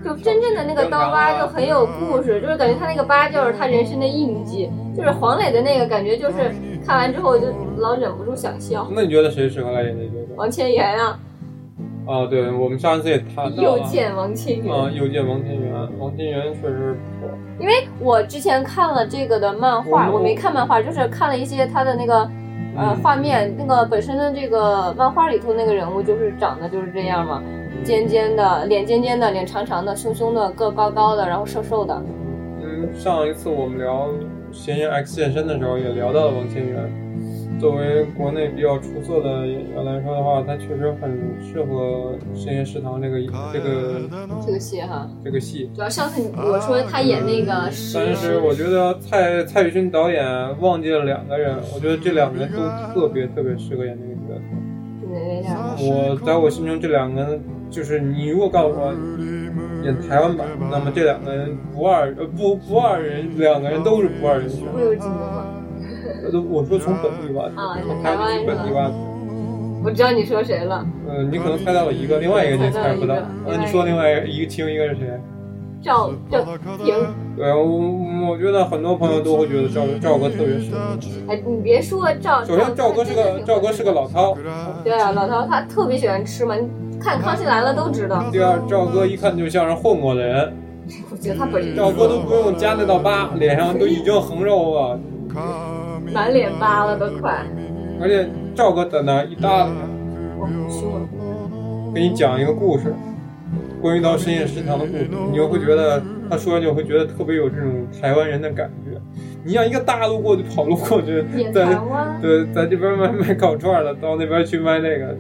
[0.04, 4.70] 就真正的那个刀疤就很有故事，就是感觉他那个疤就是他人生的印记。
[4.98, 6.52] 就是黄磊的那个感觉，就是
[6.86, 8.86] 看完之后就老忍不住想笑。
[8.94, 10.34] 那你觉得谁适合来演这角色？
[10.36, 11.18] 王千源啊，
[12.12, 13.64] 啊，对，我们上一次也谈到了。
[13.64, 14.76] 又见王千源。
[14.76, 17.38] 啊，又见王千源，王千源确实不错。
[17.58, 22.20] 因为我之前看了这个的漫画，我我没看漫画，就是看了一些他的那个
[22.76, 27.42] 呃嗯画面，那个本身的这个漫画里头那个人物就是长得就是这样嘛，
[27.84, 32.02] 尖尖的，脸尖尖的，脸长长的，凶凶的，个高高的，然后瘦瘦的。
[32.62, 34.08] 嗯，上一次我们聊
[34.52, 37.11] 《嫌疑人 X 现身》的时候，也聊到了王千源。
[37.62, 41.12] 作为国内比较出色的演员来说的话，他确实很
[41.46, 43.20] 适合《深夜食堂》这个
[43.54, 44.02] 这个
[44.44, 45.70] 这个戏哈，这个戏。
[45.76, 50.26] 主要上次我说他演那个是，但是我觉得蔡蔡宇勋导演
[50.60, 52.58] 忘记了两个人，我觉得这两个人都
[52.96, 55.86] 特别特别适合演这个角色。
[55.86, 58.92] 我在我心中这两个人，就是你如果告诉我
[59.84, 64.66] 演台湾版，那么这两个人不二呃不不二人，两个人都是不二人选。
[64.74, 65.46] 会有几个吗？
[66.24, 68.92] 呃，我说从本地吧，啊从台湾本地吧，
[69.84, 73.16] 我知道你说谁了，嗯，你可能猜到了一个，另外一个你猜不到。
[73.48, 75.20] 那你说另外一个其中一个是谁？
[75.82, 76.44] 赵赵
[76.78, 76.94] 平。
[77.36, 80.78] 对，我我觉得很多朋友都会觉得赵赵哥特别适合。
[81.28, 84.38] 哎，你别说赵，首先，赵哥是个赵哥是个老饕。
[84.84, 88.24] 对啊，老饕他特别喜欢吃嘛，你看《康熙来了》都知道。
[88.32, 90.54] 第二，赵哥一看就像是混过的人，
[91.10, 95.00] 我觉得他本人赵哥都不用加那道疤，脸上都已经横肉了，
[96.14, 97.46] 满脸疤了都快，
[98.02, 99.72] 而且赵哥在那一搭理，
[100.38, 101.02] 我很凶啊。
[101.94, 102.94] 给你讲一个故事，
[103.82, 109.00] 关于到深夜食堂的故事，你又会觉得他说完就会觉得特别有这种台湾人的感觉。
[109.44, 111.78] 你像一个大陆过去跑路过去，在，
[112.22, 115.16] 对，在这边卖卖烤串的，到那边去卖那个。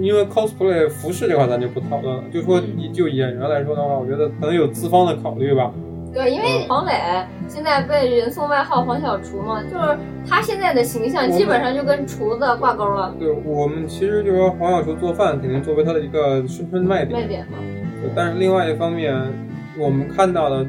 [0.00, 2.60] 因为 cosplay 服饰这块咱就不讨论了，就说
[2.92, 5.72] 就演员来说的话，我觉得可能有资方的考虑吧。
[6.12, 6.92] 对，因为黄磊
[7.48, 9.96] 现在被人送外号“黄小厨”嘛，就是
[10.28, 17.58] 他现在的形象基本上就跟厨子挂钩了，对我们其实就说黄小厨做饭肯定作为他的一个宣传卖点，卖点嘛。
[18.14, 19.14] 但是另外一方面，
[19.78, 20.66] 我们看到的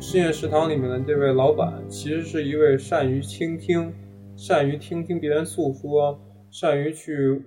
[0.00, 3.92] 实验食堂里面的这位老板，其实是一位善于倾听、
[4.36, 6.18] 善于听听别人诉说、
[6.50, 7.42] 善于去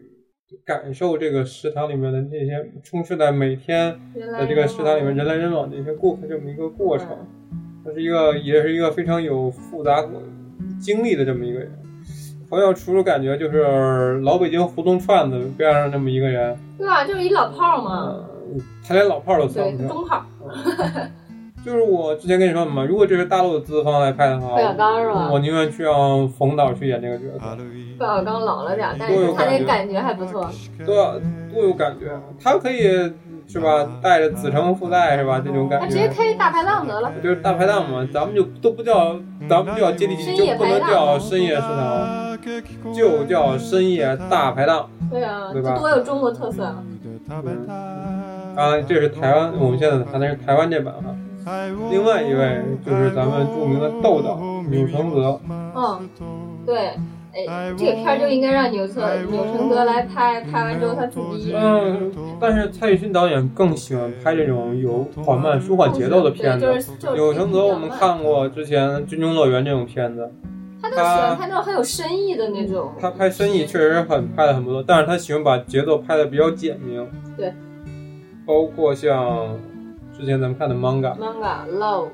[0.65, 7.07] 感受这个食堂里面的那些充斥在每天原来在这个食堂里面人来人往的一些过这么一个过程，
[7.83, 10.05] 他是一个也是一个非常有复杂
[10.79, 11.71] 经历的这么一个人。
[12.49, 17.05] 黄小厨感觉就是老北京胡同串子边上这么一个人，对啊？
[17.05, 19.87] 就是一老炮儿嘛，嗯，他连老炮儿都算不，上。
[19.87, 20.25] 中炮，
[21.63, 27.65] 就是我之前跟你说的嘛，如果这是大陆的资方来拍的话，费小刚是吧我宁愿去让冯导去演这个角色，费
[27.99, 30.49] 小刚老了点，但是他有感觉那感觉还不错。
[30.85, 31.19] 多
[31.53, 32.11] 多有感觉。
[32.43, 32.81] 他可以
[33.47, 35.87] 是吧，带着子承父带是吧，这种感觉。
[35.87, 39.15] 直接开大排档得了，就是大排档嘛，咱们就都不叫，
[39.49, 42.37] 咱们就叫接地气，就不能叫深夜食堂，
[42.93, 44.89] 就叫深夜大排档。
[45.11, 46.83] 对啊，对吧多有中国特色啊！
[48.55, 51.13] 啊，这是台湾，我们现在谈的是台湾这版哈。
[51.89, 55.39] 另外一位就是咱们著名的豆豆钮承泽，
[55.75, 56.09] 嗯，
[56.65, 56.77] 对，
[57.33, 58.97] 哎，这个片儿就应该让钮承
[59.31, 66.65] 钮承泽来拍，拍完之后他自己嗯，但是蔡宇勋导演更喜欢拍这种有缓慢舒缓节奏的片子。
[67.13, 70.31] 钮承泽我们看过之前《军中乐园》这种片子，
[70.81, 72.91] 他都喜欢拍那种很有深意的那种。
[72.99, 77.07] 他拍深意确实很拍的很不错，但是他喜欢把节奏拍的比较简明。
[77.37, 77.53] 对，
[78.45, 79.57] 包括像
[80.21, 81.17] 之前咱们看的 manga。
[81.17, 82.09] manga love，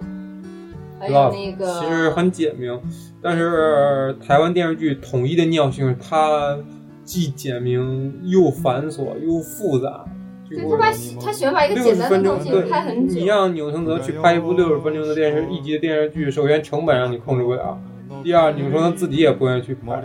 [0.97, 2.79] 还有 Love 那个其实很简明，
[3.21, 6.57] 但是台湾电视剧统一的尿性它
[7.03, 10.05] 既简明又繁琐又复杂。
[10.49, 10.89] 对他把
[11.21, 13.25] 他喜欢把一个简六十分钟，单的东西对拍很久你。
[13.25, 17.77] 让钮承泽去拍一部六十分钟的电视一集的电视剧，首先成本让你控制不了，
[18.23, 20.01] 第二钮承泽自己也不愿意去拍。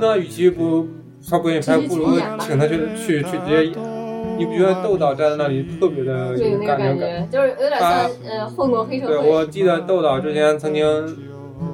[0.00, 0.88] 那与其不
[1.28, 4.05] 他不愿意拍，不如请他去去去直接演。
[4.38, 6.98] 你不觉得豆导站在那里特别的，有那个感？
[6.98, 10.84] 觉就是有点像呃混过黑社会对，我记得豆导之前曾经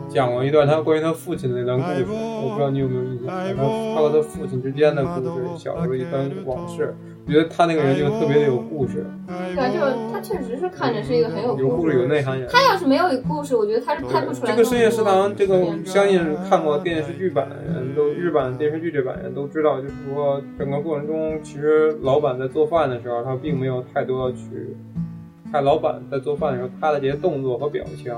[0.09, 3.29] 讲过一段他关于他父亲的那段故事，我不知道你有没有印象？
[3.29, 6.95] 他他和他父亲之间的故事，小时候一段往事。
[7.25, 12.49] 我觉得他那个人就特别的有故事，对啊，就是他确实是看着是一个很有有故事有内涵人。
[12.51, 24.77] 他要是没有故事，我觉得他是拍不出来这个深夜食堂，这个相信看过电视剧版的人都，日版电视剧这版人都知道，就是说整个过程中，其实老板在做饭的时候，他并没有太多的去
[25.53, 28.13] 看老板在做饭的时候他的这些动作和表情，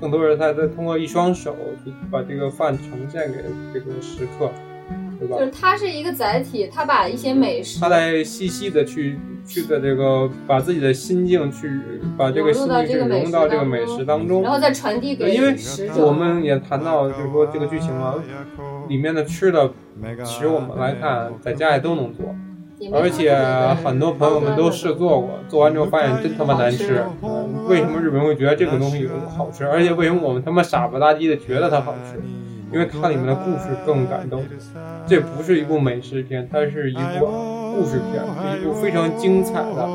[0.00, 3.38] 更多是他在通过一双手去把这个饭呈现给
[3.72, 4.50] 这个食客，
[5.20, 5.44] 对吧就？
[5.44, 11.70] 是它是一个载体，它把一些美食它在细细的去去的这个把自己的心境去
[12.16, 15.54] 把这个心境去融到这个美食当中然，后再传递给对因为。
[15.96, 18.14] 我们也谈到，就是说这个剧情嘛，
[18.88, 19.70] 里面的吃的，
[20.24, 22.34] 其实我们来看，在家里都能做，
[22.92, 23.36] 而且
[23.84, 27.04] 很多朋友们都试做过，做完之后发现真他妈难吃。
[27.22, 29.64] 嗯为什么日本人会觉得这个东西好吃？
[29.64, 32.20] 而且为什么我们他妈傻不拉几的觉得它好吃？
[32.72, 34.42] 因为它里面的故事更感动。
[35.06, 37.26] 这不是一部美食片，它是一部
[37.74, 39.88] 故事片，是一部非常精彩的，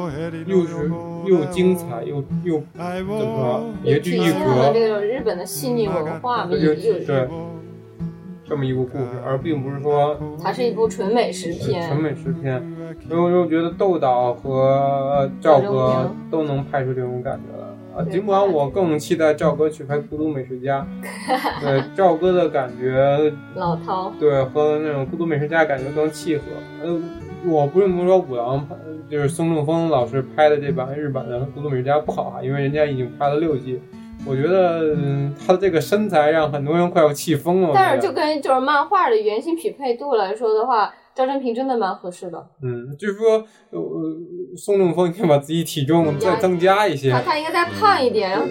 [0.45, 0.91] 又是
[1.25, 4.71] 又精彩又又怎么说别具一格。
[4.73, 7.27] 这种日本的细腻文化嘛，这就也有对，
[8.47, 12.01] 这么一部故事，而并不是说它是一部纯美食片纯。
[12.01, 12.61] 美食片。
[13.09, 17.64] 所以我就觉得豆导和赵哥都能拍出这种感觉来。
[17.95, 20.85] 啊，尽管我更期待赵哥去拍《孤独美食家》，
[21.61, 26.43] 对赵哥的感觉，老饕，对和那种《孤独美食家》感觉更契合。
[26.83, 26.99] 呃，
[27.45, 28.67] 我不是说五郎，
[29.09, 33.81] 就是松正峰老师拍的这版日版的《孤独美食家》不好啊，因为人家已经拍了六季。
[34.27, 37.71] 我觉得、嗯他的这个身材让很多人快要气疯了。
[37.75, 42.45] 但是就跟就是漫画的原型匹配度来说的话，赵正平真的蛮合适的。
[42.61, 43.81] 嗯，就是说，呃，
[44.57, 48.45] 宋仲峰应该把自己体重再增加一些他，他应该再胖一点，然后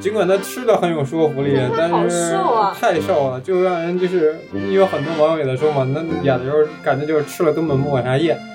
[0.00, 2.32] 尽管他吃的很有说服力但是
[2.74, 8.36] 太瘦了，就让人就是，因为很多网友也在说嘛，那演的时候感觉就是吃了根本不往下咽。
[8.36, 8.46] 啊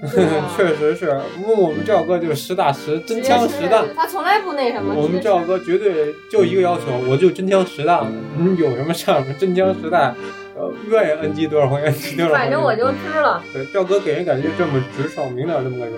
[0.56, 1.10] 确实是，
[1.46, 3.84] 问我们赵哥就是实打实，真枪实弹。
[3.94, 4.94] 他从来不那什么。
[4.96, 8.10] 我们赵哥绝对就一个要求，我就真枪实弹了。
[8.38, 10.16] 你有什么上什么，真枪实弹。
[10.60, 12.38] 呃，愿意 NG 多少回 NG 多少回。
[12.38, 13.42] 反正我就知了。
[13.52, 15.94] 对，赵哥给人感觉就这么直爽明了这么个人。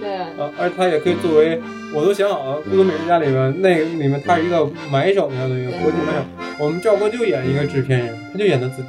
[0.00, 0.16] 对。
[0.16, 1.60] 啊，而他也可以作为，
[1.94, 6.24] 我都想好了，《孤独美食家》里面那里面他是一个买手，相当于国际买手。
[6.58, 8.88] 我们赵哥就演一个制片人，他就演他自己。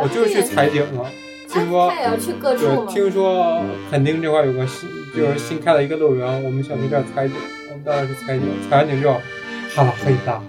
[0.00, 1.06] 我就是去采景了，
[1.48, 7.34] 听说他也要去各处对，听说垦丁这块有个新，就是新开了一个乐园，我们想去这儿采景。
[7.70, 9.14] 我们当然是采景，采完景之后，
[9.74, 10.42] 哈拉黑大。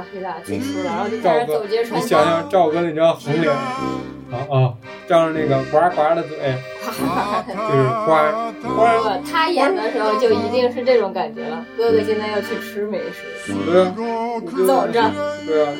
[0.00, 2.02] 哈黑大结束了，然后就开始走街串巷。
[2.02, 4.74] 你想想赵哥那张红脸，啊啊，
[5.06, 6.38] 张着那个呱呱的嘴，
[7.46, 8.08] 就是呱
[8.62, 8.78] 呱。
[9.30, 11.64] 他演的时候就一定是这种感觉了。
[11.76, 13.94] 哥哥现在要去吃美食，对啊，
[14.66, 15.12] 走着。
[15.46, 15.72] 对啊，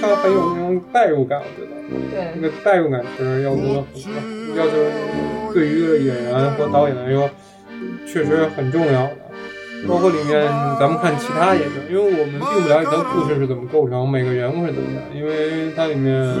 [0.00, 1.74] 他很有那种代入感，我觉得。
[2.10, 2.32] 对。
[2.36, 4.72] 那个代入感是要做的很高，要求
[5.52, 7.28] 对于演员和导演来说，
[8.06, 9.16] 确实很重要的。
[9.86, 10.42] 包括里面，
[10.80, 16.34] 咱们看其他演员，因为我们并不了解他的故事是怎么构成，每个人物是怎么样，因为它里面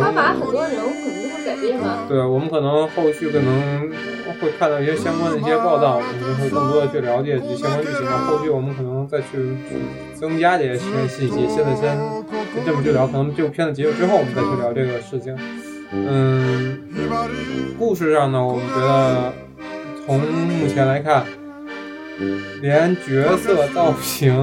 [0.00, 2.06] 他把很多人物可能都会改变嘛。
[2.08, 3.90] 对，我们可能后续可能
[4.40, 8.06] 会看到一些相关的一些报道，我们会更多的去了解这些相关剧情。
[8.06, 9.56] 后续我们可能再去
[10.14, 11.46] 增加这些信息。
[11.48, 11.98] 现在先
[12.54, 15.36] 先这么去聊，可能这部片子结束之后，我们再去聊这个事情。
[15.92, 16.80] 嗯，
[17.78, 19.32] 故事上呢，我们觉得
[20.06, 21.24] 从目前来看。
[22.60, 24.34] 连角色造型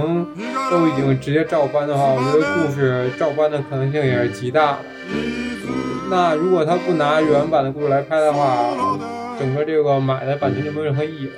[0.69, 4.79] 都已经直接照搬的话，我觉得故事照搬的可能性也是极大的。
[6.10, 8.67] 那如果他不拿原版的故事来拍的话，
[9.39, 11.34] 整个这个买的版权就没有任何意义了。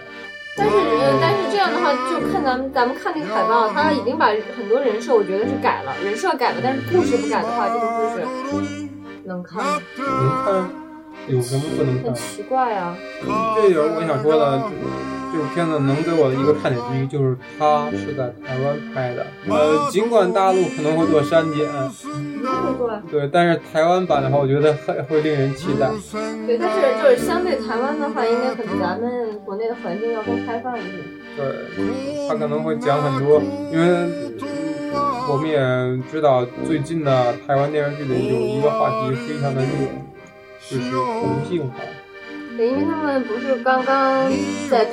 [0.56, 0.76] 但是，
[1.20, 8.88] 但是这样的话，就看咱们咱们看那个海报，他已经把很多人设，我觉得是改了，人设改了，但是故事不改的话，这个故事
[9.26, 9.80] 能看吗？
[9.98, 10.04] 能
[10.46, 10.70] 看，
[11.28, 12.06] 有什么不能看？
[12.06, 12.96] 很奇怪啊！
[13.56, 14.64] 这有我想说的。
[15.34, 19.26] 这部片子能给我的一个看点之一，就是它是在台湾拍的。
[19.50, 21.68] 呃，尽管大陆可能会做删减，
[23.10, 25.90] 对，但是台湾版的话，我觉得会会令人期待。
[26.46, 30.88] 对，但是就是相对台湾的话，应该可能咱们国内的环境要更开放一些。
[31.36, 34.08] 对，他可能会讲很多，因为
[35.28, 35.58] 我们也
[36.12, 39.68] 知道最近的台湾电视剧里有一个话题非常的热，
[40.70, 41.76] 就是同性化。
[42.58, 44.32] 对，因为他们不是刚刚
[44.70, 44.92] 在台。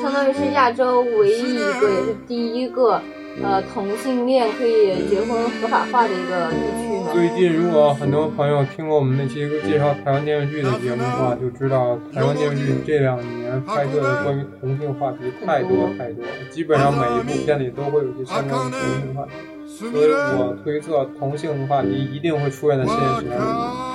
[0.00, 2.98] 相当于是亚洲唯一一个，也是第一个，
[3.42, 5.28] 呃，同性恋可以结婚
[5.60, 7.12] 合法化的一个地区嘛。
[7.12, 19.32] 最近，如果很多朋友听过我们那期介绍台湾电视剧的节目的话，就知道台湾电视剧这两年拍摄的关于同性话题太多太多了，基本上每一部片里都会有些相关的同性话题。
[19.66, 23.89] 所以我推测同性话题一定会出现在现实中。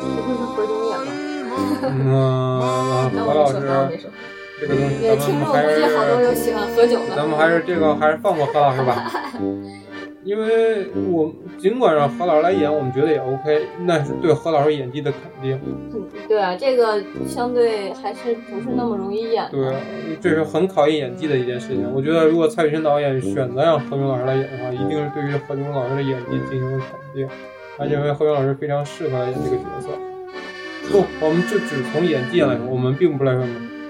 [0.00, 1.08] 这就是何炅演的。
[1.88, 3.54] 嗯， 何老师。
[4.60, 5.80] 这个东西，咱们还是
[7.16, 9.10] 咱们还是这个还是放过何老师吧，
[10.22, 15.58] 因为我尽管让何老师来演，我们觉得也 OK，那是对何老师演技的肯定。
[16.28, 19.48] 对啊，这个相对还是不是那么容易演。
[19.50, 19.74] 对，
[20.20, 21.90] 这是很考验演技的一件事情。
[21.94, 27.26] 我觉得如果蔡宇森导演选择让何炅老师来演的话，一定是对于何炅老师的演技进行了肯定，
[27.80, 29.88] 他认为何勇老师非常适合演这个角色。
[30.92, 33.42] 不，我们就只从演技来说，我们并不来说。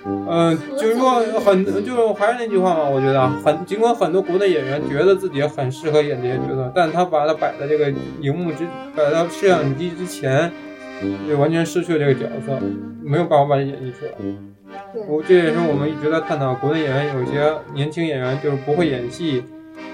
[0.06, 10.52] 嗯，就是说很，就还是那句话嘛，我觉得很，尽管很多国内演员觉得自己很适合演这些角色，但他把他摆在这个荧幕之，摆到摄像机之前，
[11.28, 12.58] 就完全失去了这个角色，
[13.02, 14.12] 没有办法把它演绎出来。
[15.08, 19.42] 我这也是我们一直在探讨，国内演员有些年轻演员就是不会演戏，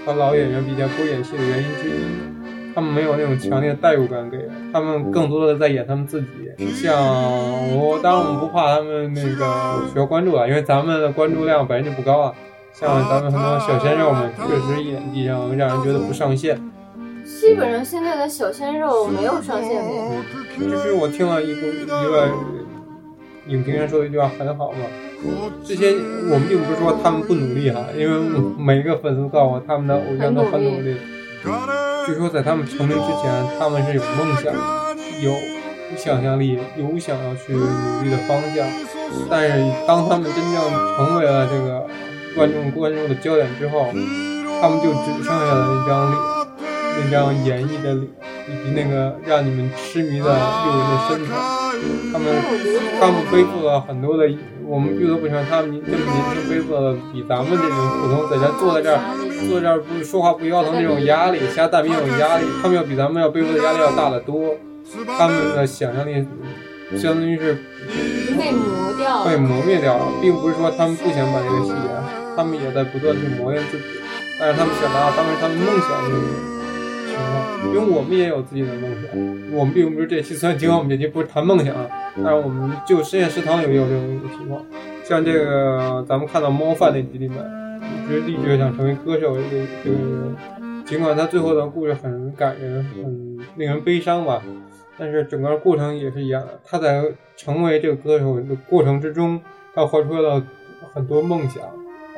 [0.05, 2.36] 和老演员比较不会演戏的原因之一。
[2.77, 4.37] 他们没有那种强烈的代入感，给
[4.71, 6.29] 他们更多的在演他们自己。
[6.75, 6.95] 像
[7.75, 12.35] 我，当然我们不怕他们那个需要关注啊，因为咱们的关注量本身就不高啊。
[12.75, 16.61] 像咱们很多小鲜肉们，确实演技上让人觉得不上线。
[17.25, 20.13] 基本上现在的小鲜肉没有上线过。
[20.61, 22.29] 就是我听了一个一个
[23.47, 24.79] 影评人说的一句话很好嘛，
[25.65, 25.93] 这些
[26.31, 30.95] 我们并不是说他们不努力哈，因为每一个粉丝告诉我，他们的偶像都很努力。
[32.07, 34.55] 据说在他们成名之前，他们是有梦想、
[35.21, 35.33] 有
[35.97, 38.65] 想象力、有想要去努力的方向。
[39.29, 41.85] 但是当他们真正成为了这个
[42.37, 43.87] 观众关注的焦点之后，
[44.61, 46.19] 他们就只剩下了那张脸，
[47.03, 48.09] 那张演绎的脸，
[48.47, 51.35] 以及那个让你们痴迷的诱人的身材。
[52.13, 52.27] 他们，
[53.01, 54.33] 他们背负了很多的，
[54.65, 59.01] 我们不得不承认，他们这么年轻背负了比咱们这种普通在家坐在这儿。
[59.49, 64.55] 坐这儿不说话不腰疼那种压力，瞎大兵那种压力，他们要比咱们要背负的压力要大得多。
[65.19, 66.25] 他们的想象力
[66.97, 67.59] 相当于是
[68.39, 71.91] 被磨掉，被磨灭掉了，并不是说他们不想把这个戏演，
[72.37, 73.85] 他们也在不断去磨练自己，
[74.39, 76.23] 但是他们想达到当时他们梦想的那种
[77.09, 79.57] 情况，因为我们也有自己的梦想。
[79.59, 81.75] 我们并不是这期，虽然今晚我们这期不是谈梦想，
[82.23, 84.63] 但是我们就深夜食堂有有这种情况。
[85.03, 87.66] 像这个咱们看到猫饭那集里面，一
[88.09, 90.37] 直立志想成为歌手这个这个人，
[90.85, 94.43] 尽管他最后的故事很感人，很令人悲伤吧。
[94.99, 97.03] 但是整个过程也是一样的，他在
[97.37, 99.41] 成为这个歌手的过程之中，
[99.75, 100.43] 他活出了
[100.95, 101.63] 很多梦想，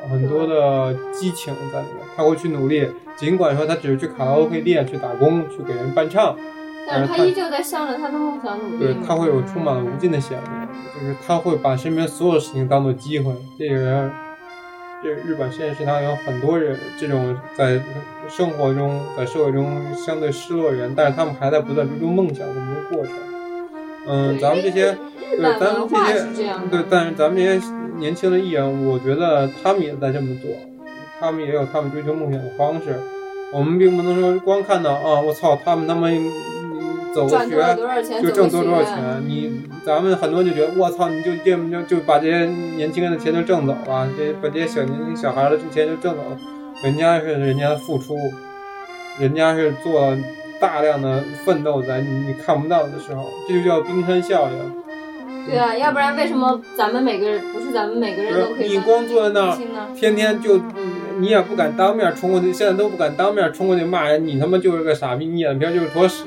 [0.09, 2.07] 很多的激情在里面。
[2.15, 2.87] 他会去努力，
[3.17, 6.37] 尽管说他只是去卡拉 OK 店去打工，去给人伴唱，
[6.87, 8.79] 但是他依旧在向着他的梦想努力。
[8.79, 13.33] 对他会有充满了无尽的想念，就是他会把身边所有事情当做机会。
[13.57, 14.11] 这个人。
[15.01, 17.79] 这日本现实食堂有很多人，这种在
[18.27, 23.13] 生活中、在社会中相对失落的人，但是他们还在不断追逐梦想这么一个过程。
[24.07, 24.97] 嗯，咱们这些，
[25.37, 27.65] 对，咱们这些，对，但是咱们这些
[27.97, 30.51] 年轻的艺人，我觉得他们也在这么做，
[31.19, 32.99] 他们也有他们追求梦想的方式。
[33.53, 36.09] 我们并不能说光看到啊，我操，他们他妈。
[37.13, 39.23] 走个学就挣多多少钱？
[39.25, 42.45] 你咱们很多人就觉得我操，你就这么就就把这些
[42.75, 46.37] 年轻人的钱都挣走了，这把这些小年轻小孩的钱就挣走了。
[46.83, 48.17] 人家是人家的付出，
[49.19, 50.15] 人家是做
[50.59, 55.47] 大量的奋斗，在你你看不到的时候，这就叫冰山效应。
[55.47, 58.77] 对啊，要不然为什么咱们每个人不是咱们每个人都可以？
[58.77, 59.57] 你光坐在那儿，
[59.95, 60.59] 天天就。
[61.19, 64.25] 你也不敢当面冲过去，现在都不敢当面冲过去骂人。
[64.25, 66.23] 你他妈就是个傻逼，你眼皮就是坨屎。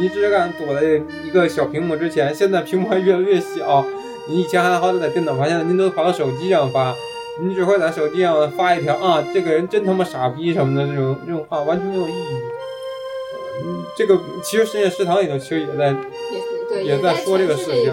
[0.00, 3.84] 你只敢躲在一个小屏幕之前，现在屏幕还越来越小。
[4.28, 6.94] 你以前还好歹在电脑发，现在您都跑到手机上发，
[7.42, 12.36] 你只会在手机上发一条啊，这个人真他妈傻逼什么的这种这种话，完全没有意义。
[13.64, 15.94] 嗯，这个其实深夜食堂里头其实也在
[16.82, 17.92] 也在说这个事情。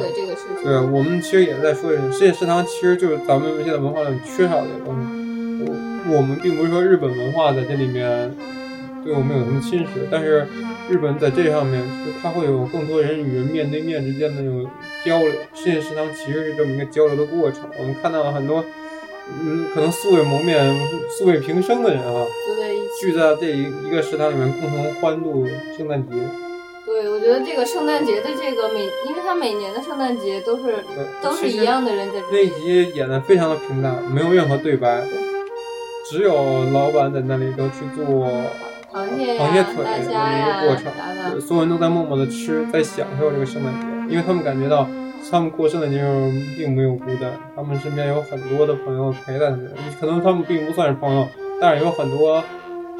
[0.63, 5.18] 对，我们其实也在说这个深夜食堂，其实就是咱们现在文化上缺少的东西。
[6.09, 6.21] 我。
[6.21, 8.31] 们并不是说日本文化在这里面
[9.03, 10.45] 对我们有什么侵蚀，但是
[10.89, 14.69] 日本在这上面，是它会有更多人与人面对面之间的那种
[15.03, 15.31] 交流。
[15.55, 17.61] 世界食堂其实是这么一个交流的过程。
[17.79, 18.63] 我们看到了很多，
[19.41, 20.77] 嗯，可能素未谋面、
[21.17, 22.25] 素未平生的人啊，
[22.99, 25.47] 聚在这一个食堂里面，共同欢度
[25.77, 26.15] 圣诞节。
[26.85, 30.83] 对，我觉得这个圣诞节的这个每，因为他每年的圣诞节都是
[31.21, 32.21] 都是一样的人在。
[32.31, 35.03] 那一集演的非常的平淡，没有任何对白。
[36.09, 38.25] 只有老板在那里头去做
[38.91, 44.87] 螃蟹螃蟹腿这么一个过程，所有人都在默默的吃，在享受这个圣诞节，因为他们感觉到
[45.29, 51.27] 他们过圣诞节时候并没有孤单，他们身边有很多的朋友陪在他们，可能他们并不算是朋友，
[51.61, 52.43] 但是有很多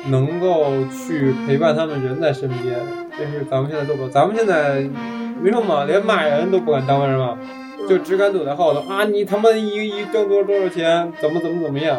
[0.06, 2.76] 能够去陪伴他们人在身边，
[3.18, 4.10] 这是咱们现在做不到。
[4.10, 4.88] 咱们现在
[5.42, 7.36] 没什么，连骂人都不敢当面骂，
[7.90, 11.98] 就只敢躲在后头啊，你他妈一一挣多多少钱，怎么怎么怎么样。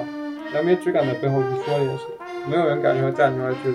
[0.52, 2.04] 咱们也只敢在背后去说这件事，
[2.48, 3.70] 没有人敢说站出来去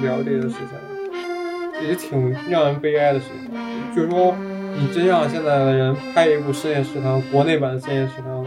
[0.00, 3.50] 聊这些事情，也挺让人悲哀的事情。
[3.94, 4.34] 就是说，
[4.78, 8.46] 你真让现在的人拍一部深夜食堂，国内版的深夜食堂，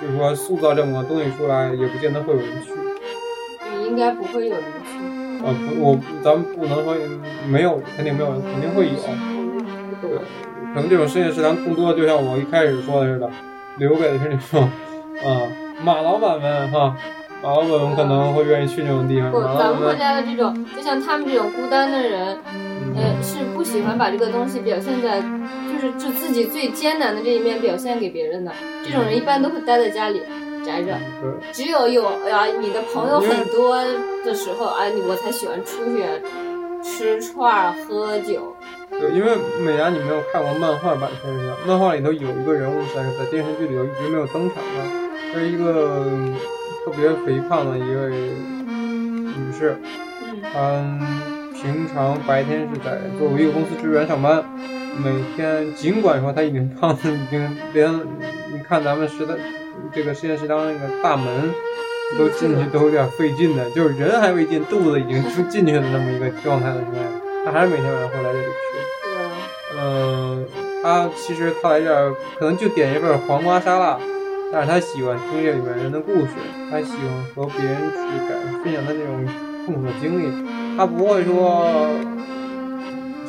[0.00, 2.70] 就是说塑造这么个东西出来，也不见得会有人去。
[3.76, 5.44] 你应该不会有人去。
[5.44, 6.94] 啊，不，我咱们不能说
[7.48, 8.92] 没有，肯定没有人，肯定会有。
[10.00, 10.10] 对，
[10.72, 13.28] 可能这种深夜食堂更多就像我一开始说的似的，
[13.78, 14.62] 留给的是那种，
[15.24, 15.67] 啊。
[15.84, 16.96] 马老板们哈，
[17.42, 19.30] 马老板们可能会愿意去那种地方。
[19.30, 22.36] 不，咱们国家的这种，就像他们这种孤单的人，
[22.96, 25.20] 呃，是不喜欢把这个东西表现在，
[25.72, 28.50] 就是就自己最艰难的这一面表现给别人的。
[28.84, 30.22] 这种人一般都会待在家里
[30.64, 30.96] 宅着。
[31.52, 33.76] 只有有呀，你的朋友很多
[34.24, 36.02] 的时候，哎，我才喜欢出去
[36.82, 38.56] 吃串儿、喝酒。
[38.90, 45.07] 对，因为美伢，你没有看过漫画版《天使漫画里头有一个人物但是在电视剧里头一直没有登场的。
[45.34, 46.10] 是一个
[46.84, 48.10] 特别肥胖的一位
[49.36, 49.76] 女士，
[50.52, 50.82] 她
[51.54, 54.42] 平常白天是在作为一个公司职员上班，
[54.96, 57.92] 每天尽管说她已经胖的已经连
[58.52, 59.36] 你看咱们食堂
[59.94, 61.26] 这个实验室当那个大门
[62.18, 68.50] 都进去都有点费劲的，就是人还未进，肚子已经进去的那么一个状态的时候，她还是每天晚上会来这里吃。
[69.80, 70.46] 嗯，
[70.82, 73.98] 她其实她来这儿可能就点一份黄瓜沙拉。
[74.50, 76.32] 但是他喜欢听这里面人的故事，
[76.70, 79.26] 他喜欢和别人去感分享他那种
[79.66, 80.32] 痛苦的经历，
[80.76, 81.66] 他不会说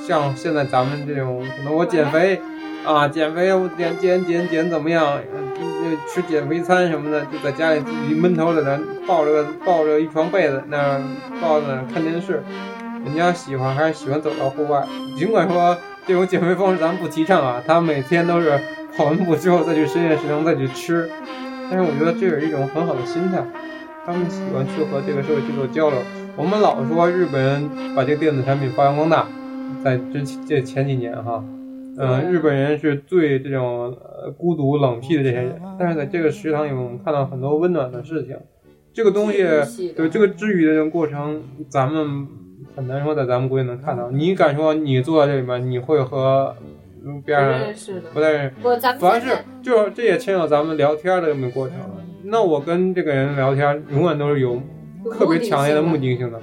[0.08, 2.40] 像现在咱们这种，可能我减肥
[2.86, 5.20] 啊，减肥我减减减减怎么样，
[6.08, 11.02] 吃减肥餐什么的，就在家里自己闷头在那抱着抱着一床被子那
[11.42, 12.42] 抱着那看电视，
[13.04, 18.58] 人家喜欢还是喜欢走到户外，尽管说这种减肥方式咱们不提倡啊，他每天都是。
[19.00, 21.10] 跑完步之后再去深夜食堂再去吃，
[21.72, 23.42] 但是我觉得这是一种很好的心态。
[24.06, 25.98] 他们喜欢去和这个社会去做交流。
[26.36, 29.26] 我们老说日本人把这个电子产品发扬光大，
[29.82, 31.42] 在之这前几年哈，
[31.96, 38.36] 嗯、对日本人是最这种呃孤独冷僻的这些人，但是在这个食堂里面，我们看到很多温暖的事情。
[38.92, 39.38] 这个东西
[39.96, 42.28] 对这个治愈的这个过程，咱们
[42.76, 44.12] 很难说在咱们国内能看到。
[44.12, 46.54] 你敢说你坐在这里面，你会和
[47.26, 48.10] 边上认识的。
[48.14, 48.56] 不太认识？
[48.62, 51.78] 不，咱们反而是就是这也牵扯到咱们聊天的这么个过程。
[52.24, 54.62] 那我跟这个人聊天，永远都是有
[55.06, 56.40] 有特别强烈的目的的性的。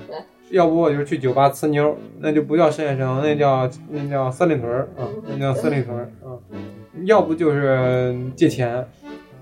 [0.50, 6.38] 要不我就去酒吧呲妞，那就不叫深夜食堂，那叫那叫三里屯儿啊，那叫三里屯儿啊。
[7.04, 8.76] 要不就是借钱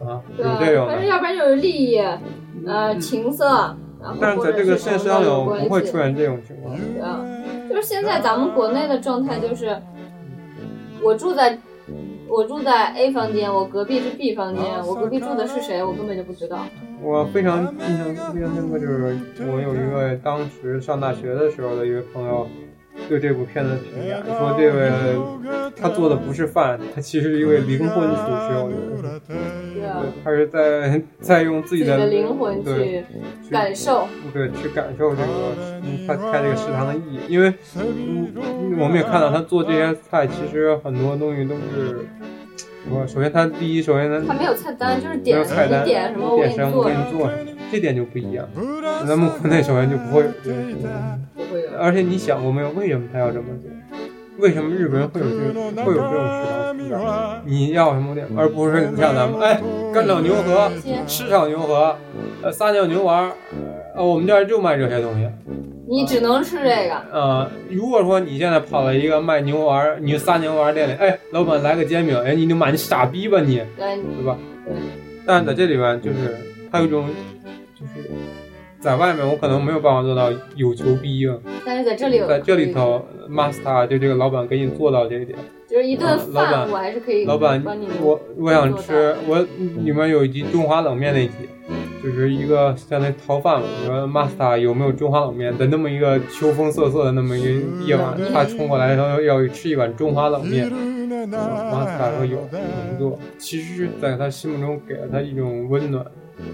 [0.00, 1.06] 啊，有这种反正。
[1.06, 2.00] 要不然就是利益，
[2.66, 3.76] 呃，情色，
[4.18, 6.06] 但是在这个深夜食堂里，我不会出现。
[6.06, 6.74] 现这种情况。
[6.74, 7.20] 对啊，
[7.68, 9.76] 就是现在咱们国内的状态就是，
[11.04, 11.58] 我住在
[12.26, 16.64] 我住在 A 房间，我隔壁是 B 房间，我隔壁住的是谁，我根本就不知道。
[17.02, 19.18] 我非常印象非常深刻，就是
[19.50, 22.48] 我有一位当时上大学的时候的一位朋友，
[23.08, 24.90] 对这部片子的评价，说这位
[25.76, 29.20] 他做的不是饭，他其实是一位灵魂厨师，我觉得是。
[29.74, 33.04] 对他是在在用自自己己的的灵魂对
[33.42, 34.06] 去感受。
[34.32, 38.32] 对去感受这个嗯他开这个食堂的意义，因为嗯
[38.78, 42.06] 我们也看到他做这些菜，其实很多东西都是。
[42.90, 48.48] 我首先，他第一，首先他他没有菜单，就是没点点什么我给点什么你做我给你做什么，这点就不一样。
[49.04, 51.68] 咱们国内首先就不会不会有。
[51.76, 53.68] 而且你想过没有，为什么他要这么做？
[54.38, 57.40] 为什么日本人会有这个会有这种食堂存在？
[57.44, 59.60] 你要什么点，而不是像咱们哎，
[59.92, 60.70] 干炒牛河、
[61.04, 61.96] 吃炒牛河、
[62.42, 63.32] 呃撒尿牛丸儿，
[63.96, 65.28] 呃我们这儿就卖这些东西。
[65.88, 74.38] 你只能吃这个，呃，如果说你现在跑到一个卖牛丸儿、你撒牛丸儿店里，哎，老板来个煎饼，哎，你就骂你傻逼吧你，对，吧？
[74.64, 74.74] 对，
[75.26, 76.36] 但是在这里边就是
[76.72, 77.08] 他有一种，
[77.84, 78.08] 就是
[78.80, 85.38] 在外面我可能没有办法做到有求必应，但是在这里在这里头，master 就这个老板给你做到这一点。
[85.66, 87.62] 就是一顿啊老板饭，我还是可以老板，
[88.02, 89.38] 我我想吃，我
[89.82, 91.32] 里面有一集中华冷面那集，
[92.02, 93.66] 就是一个相当于逃饭嘛。
[93.84, 95.56] 我说 master 有没有中华冷面？
[95.56, 97.50] 在那么一个秋风瑟瑟的那么一个
[97.86, 100.70] 夜晚，他冲过来说要吃一碗中华冷面。
[100.70, 103.18] ，master 说有，能做。
[103.38, 106.04] 其实，在他心目中给了他一种温暖，
[106.36, 106.50] 就是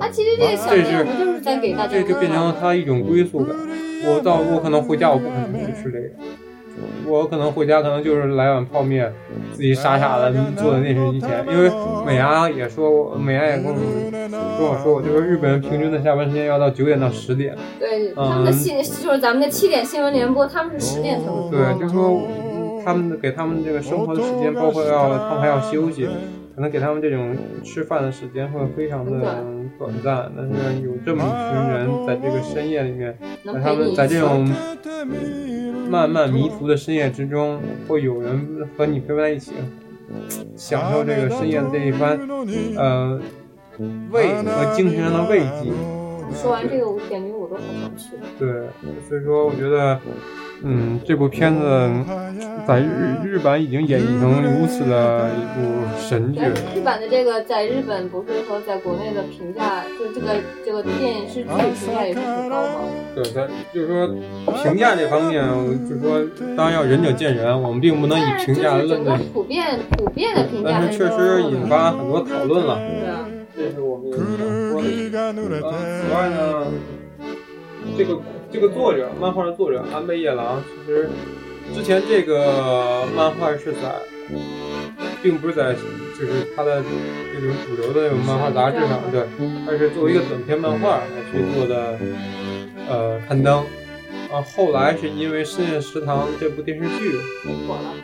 [0.00, 3.56] 他其实这个小这店是不就是在给大家这就变成了他一种归宿感。
[4.06, 6.08] 我到我可能回家，我不可能去吃这个，
[7.06, 9.12] 我可能回家可能就是来碗泡面，
[9.52, 11.44] 自己傻傻的坐在电视机前。
[11.50, 11.68] 因为
[12.06, 13.78] 美伢也说过，美伢也跟我
[14.58, 17.56] 跟我说过，就是日本人平均的下班时间要到九点到十点。
[17.80, 26.08] 对嗯他们的新就是咱们的七点新闻联播，他们是十点才会播对，就是说嗯他们给他们这个生活的时间，包括要他们还要休息，
[26.58, 29.12] 可能给他们这种吃饭的时间会非常的
[29.78, 30.28] 短暂。
[30.36, 33.94] 但是有这么一群人在这个深夜里面，在他们。
[33.94, 34.44] 在这种
[35.88, 39.52] 漫漫迷途的深夜之中，会有人和你陪伴在一起，
[40.56, 42.18] 享受这个深夜的这一番
[42.76, 43.20] 呃
[44.10, 45.70] 慰和精神上的慰藉。
[46.34, 48.16] 说完这个，我感觉我都好想去。
[48.36, 48.48] 对，
[49.08, 50.00] 所以说我觉得，
[50.62, 51.90] 嗯，这部片子
[52.66, 55.60] 在日日版已经演绎成如此的一部
[55.98, 56.40] 神剧
[56.74, 60.34] 日版的这个在日本不是和在国内的评价，就这个
[60.64, 61.56] 这个电视剧评
[61.94, 62.80] 价也是很高吗。
[63.14, 64.08] 对，咱就是说
[64.62, 65.44] 评价这方面，
[65.88, 66.20] 就是说
[66.56, 72.76] 当然要仁者见仁，我们并不能以评价就是整个论的，普遍普遍的评价但是确实引发很多讨论了。
[72.76, 73.24] 对啊，
[73.56, 76.66] 这是我们说的此外呢，
[77.96, 78.18] 这个
[78.50, 81.10] 这个作者，漫画的作者安倍夜郎，其实
[81.74, 83.94] 之前这个漫画是在，
[85.22, 85.74] 并不是在
[86.18, 86.82] 就是他的
[87.32, 89.26] 这种主流的那种漫画杂志上，对，
[89.66, 91.98] 而是作为一个短篇漫画来去做的，
[92.88, 93.64] 呃，刊登。
[94.32, 97.16] 啊，后来是因为《深夜食堂》这部电视剧，
[97.66, 97.94] 火了。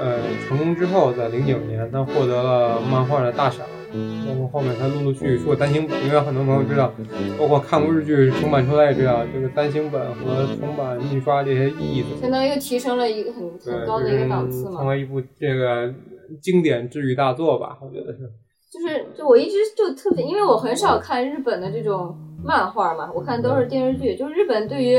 [0.00, 3.66] 呃，成功之后，在零九年，他获得了漫画的大赏，
[4.26, 6.90] 包括后面他陆陆续续出了单行本，因为很多朋友知道，
[7.38, 14.78] 包括看过日剧重版出来也知道，这个单行本和重版印刷这些意义的，相当于提升了一个很，很高的一个档次嘛。
[14.78, 15.92] 成为一部这个
[16.42, 18.20] 经典治愈大作吧，我觉得是。
[18.72, 24.16] 就是就我一直就特别，因为我很少看日本的这种漫画嘛，我看都是电视剧。
[24.16, 24.96] 就是日本对于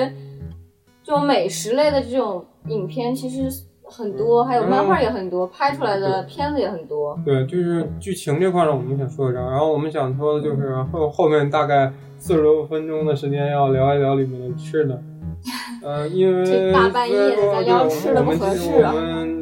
[1.01, 3.49] 这种美食类的这种影片其实
[3.91, 7.19] 很多，还有漫画也很多，拍出来的片子也很多。
[7.25, 15.01] 对，就是剧情这块呢，我们想说一下，然后我们想说的就是后后面大概四十多分钟的时间要聊一聊里面的吃的，
[15.83, 18.93] 呃，因为这大半夜的咱聊吃的不合适啊。
[18.95, 19.41] 我们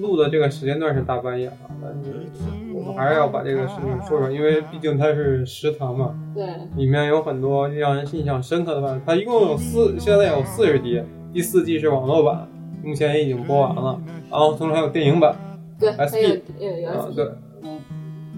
[0.00, 2.26] 录的这个时间段是大半夜啊，但是
[2.74, 6.44] 我们还是要把这个事情说说，因为毕竟它是食堂嘛，对，
[6.76, 9.00] 里面有很多让人印象深刻的吧。
[9.06, 11.00] 它一共有四，现在有四十集，
[11.32, 12.48] 第四季是网络版，
[12.82, 15.34] 目前也已经播完了，然后同时还有电影版。
[15.78, 16.42] 对，SP
[16.86, 17.28] 啊对，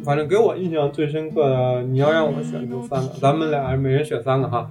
[0.02, 4.70] 反正给我印象最深刻的，你要让我选出三个，咱们俩每人选三个哈。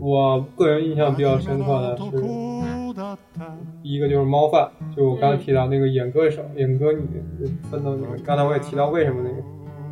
[0.00, 2.22] 我个人印象比较深刻的是，
[3.82, 7.00] 第一个就是猫饭，就我刚才提到那个演歌手、演歌女
[7.70, 9.42] 分到那个，刚才我也提到为什么那个，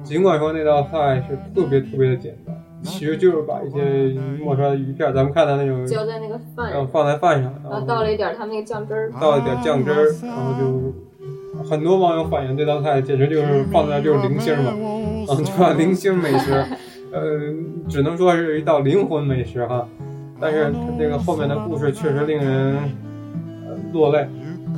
[0.05, 15.73] 尽管说那道菜是特别特别的简单，其实就是把一些磨出来的鱼片，咱们看到那种，浇在那个饭上，然后放在饭上，然后倒了一点他们那个酱汁儿，倒了点酱汁儿，然后就很多网友反映这道菜简直就是放在就是零星嘛，啊，对吧？
[15.73, 16.53] 零星美食，
[17.13, 17.55] 呃，
[17.89, 19.87] 只能说是一道灵魂美食哈。
[20.39, 22.77] 但是它这个后面的故事确实令人
[23.67, 24.29] 呃落泪。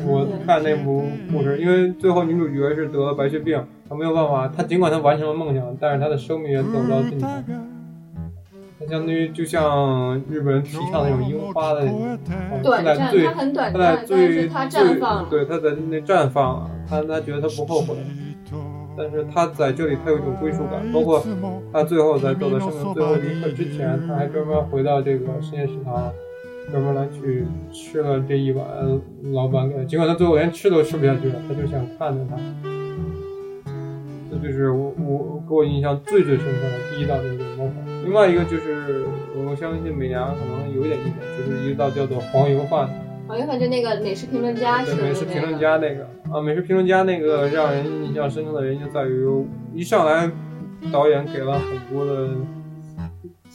[0.06, 7.26] 我看那部故事，因为最后女主角是得了白血病，她没有办法，她尽管她完成了梦想，但是她的生命也走到尽头。
[8.88, 15.28] 它相当于就像日本人提倡那种樱花的那种，它短暂，在最它很短他在暂，但最是它绽放。
[15.28, 17.96] 对，他在那绽放了，他他觉得他不后悔，
[18.96, 21.22] 但是他在这里他有一种归属感，包括
[21.72, 26.10] 他最后在走到生命最后一刻之前，他还专门回到这个深夜食堂，
[26.70, 28.66] 专门来去吃了这一碗
[29.34, 32.36] 老板给的，尽管他最后连吃都吃不下去了，他就想看着他。
[34.30, 37.57] 这就是我我给我印象最最深刻的第一道就是猫饭，
[38.08, 39.04] 另外一个就是
[39.36, 42.88] 我相信美伢可能有一点印象，就是一道叫做黄油饭。
[43.26, 49.28] 黄油饭就那个美食评论家对吃的美食评论，家那个啊，美食评论家那个让人印象深刻的原因就在于，
[49.74, 50.30] 一上来
[50.90, 52.30] 导演给了很多的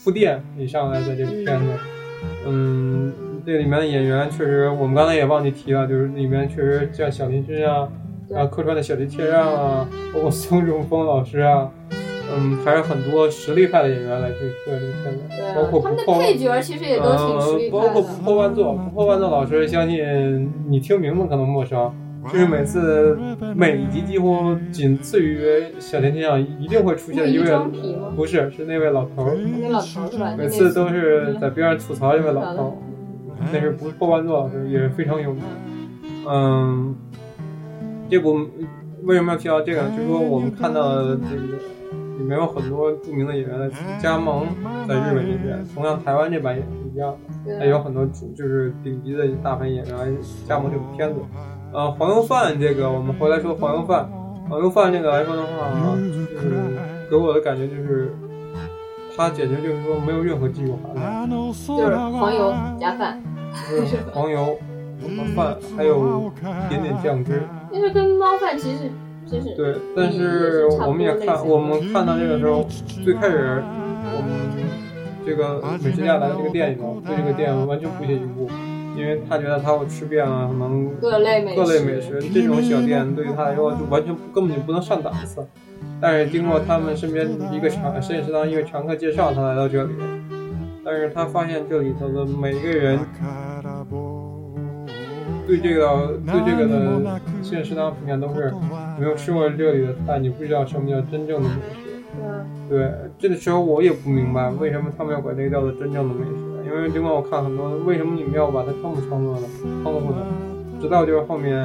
[0.04, 1.66] 铺垫，一上来在这个片子，
[2.46, 3.12] 嗯，
[3.44, 7.88] 这里面的演员确实，我们刚才也忘记提了，就是里面确实像小林君啊，
[8.32, 11.68] 啊，客串的小林切让啊，包括 孙仲峰老师啊，
[12.32, 17.92] 嗯，还有很多实力派的演员来去做这个片子，对包括他们的不破配角其实也都挺实力呃，包派的。
[17.92, 21.92] 括不破万座，不破万座老师，相信你听名字可能陌生，
[22.32, 23.18] 就是每次
[23.54, 25.44] 每一集几乎仅次于
[25.78, 27.44] 小甜甜上一定会出现一位
[28.16, 30.34] 不是，是那位老头儿，那老头儿是吧？
[30.36, 32.72] 每次都是在边上吐槽这位老头儿，
[33.52, 35.42] 那是不破万座老师，也是非常有名。
[36.26, 36.96] 嗯，
[38.08, 38.38] 这部
[39.02, 39.82] 为什么要提到这个？
[39.90, 41.58] 就是说我们看到的这个
[42.18, 44.46] 里面有很多著名的演员的加盟
[44.88, 47.18] 在日本这边，同样台湾这版也是一样的。
[47.44, 50.06] 对还有很多主就是顶级的大牌演员来
[50.46, 51.20] 加盟这部片子。
[51.72, 54.08] 呃，黄油饭这个，我们回来说黄油饭。
[54.48, 56.78] 黄油饭这个来说的话，就是
[57.10, 58.14] 给我的感觉就是，
[59.16, 63.22] 它简直就是说没有任何技术含量，就是黄油加饭，
[63.70, 64.54] 就是黄油
[65.00, 66.30] 和饭，还有
[66.66, 67.42] 一点点酱汁。
[67.72, 68.90] 因为跟猫饭其实
[69.56, 72.64] 对，但是我们也看，我们看到这个时候，
[73.04, 73.62] 最开始
[74.12, 74.28] 我们
[75.24, 78.48] 这个美食家来到这个店里头，对这个店完全不屑一顾，
[78.96, 85.46] 因为他觉得他会吃遍了可能各类美食，各类美食，这种小店对于他来说就完全根本就不能上档次。
[86.00, 89.94] 但是经过他们身边一个常摄影师当一个常客介绍，他来到这里，
[90.84, 92.98] 但是他发现这里头的每一个人
[95.46, 98.52] 对这个对这个的深夜食堂评价都是
[98.98, 101.90] 没有吃过这里的菜，你不知道什么叫真正的美食。
[102.16, 109.46] 嗯，对，这个时候我也不明白为什么他们要管这个叫做真正的美食，因为尽管我看很多，为什么你们要把它这么称作呢？
[109.82, 110.24] 称呼呢？
[110.80, 111.58] 直到就是后面，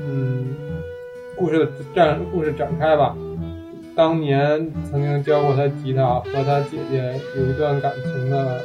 [0.00, 0.46] 嗯，
[1.36, 3.16] 故事的展故事展开吧。
[3.94, 8.60] 当年曾经教过他吉他和他姐姐有一段感情的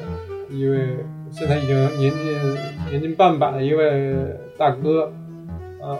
[0.50, 0.98] 一位，
[1.32, 4.16] 现在已经年近年近半百的一位
[4.58, 5.12] 大哥，
[5.82, 5.98] 啊，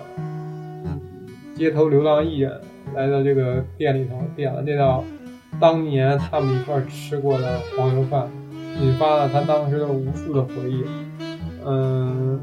[1.56, 2.60] 街头流浪艺人
[2.94, 5.04] 来到这个店里头，点了这道
[5.60, 8.28] 当年他们一块吃过的黄油饭，
[8.82, 10.84] 引发了他当时的无数的回忆。
[11.66, 12.40] 嗯，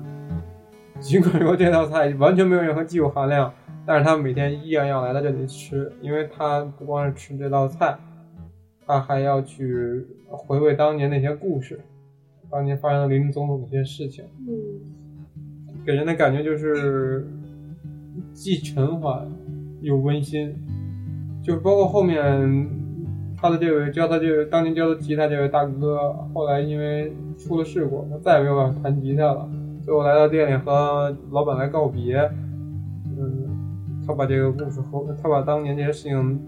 [1.00, 3.52] 尽管说这道菜完全没有任何技术含量，
[3.84, 7.96] 但是他每天依然要来到这里吃，因为他不光是吃这道菜，
[8.86, 11.80] 他还要去回味当年那些故事，
[12.50, 14.24] 当年发生的林林总总的一些事情。
[14.46, 14.54] 嗯，
[15.84, 17.26] 给人的感觉就是
[18.32, 19.26] 既沉缓
[19.80, 20.54] 又温馨，
[21.42, 22.68] 就是包括后面
[23.36, 29.48] 他的这位教他这位当年教他吉他这位大哥，后来因为出了事故，他再也没有办法弹吉他了，
[29.82, 32.16] 最后来到店里和老板来告别，
[33.18, 33.48] 嗯，
[34.06, 36.40] 他把这个故事和他把当年这些事情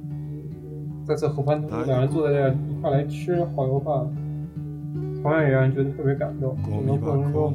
[1.04, 4.08] 再次和盘托出，两人坐在这儿一块来吃黄油饭，
[5.28, 6.56] 同样也让人觉得特别感动。
[6.64, 7.52] 只能不能说。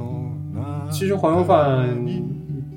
[0.91, 1.87] 其实黄油饭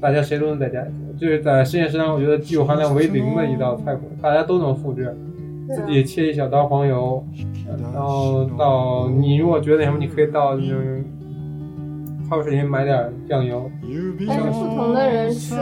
[0.00, 5.14] 大家谁都能在家做，就是在实验食堂，我觉得技术含量为零的一道菜谱，大家都能复制。
[5.68, 7.22] 自己切一小刀黄油，
[7.92, 10.80] 然后到你如果觉得什么，你可以到那种
[12.28, 13.70] 超市里买点酱油。
[14.26, 15.54] 但是不同的人吃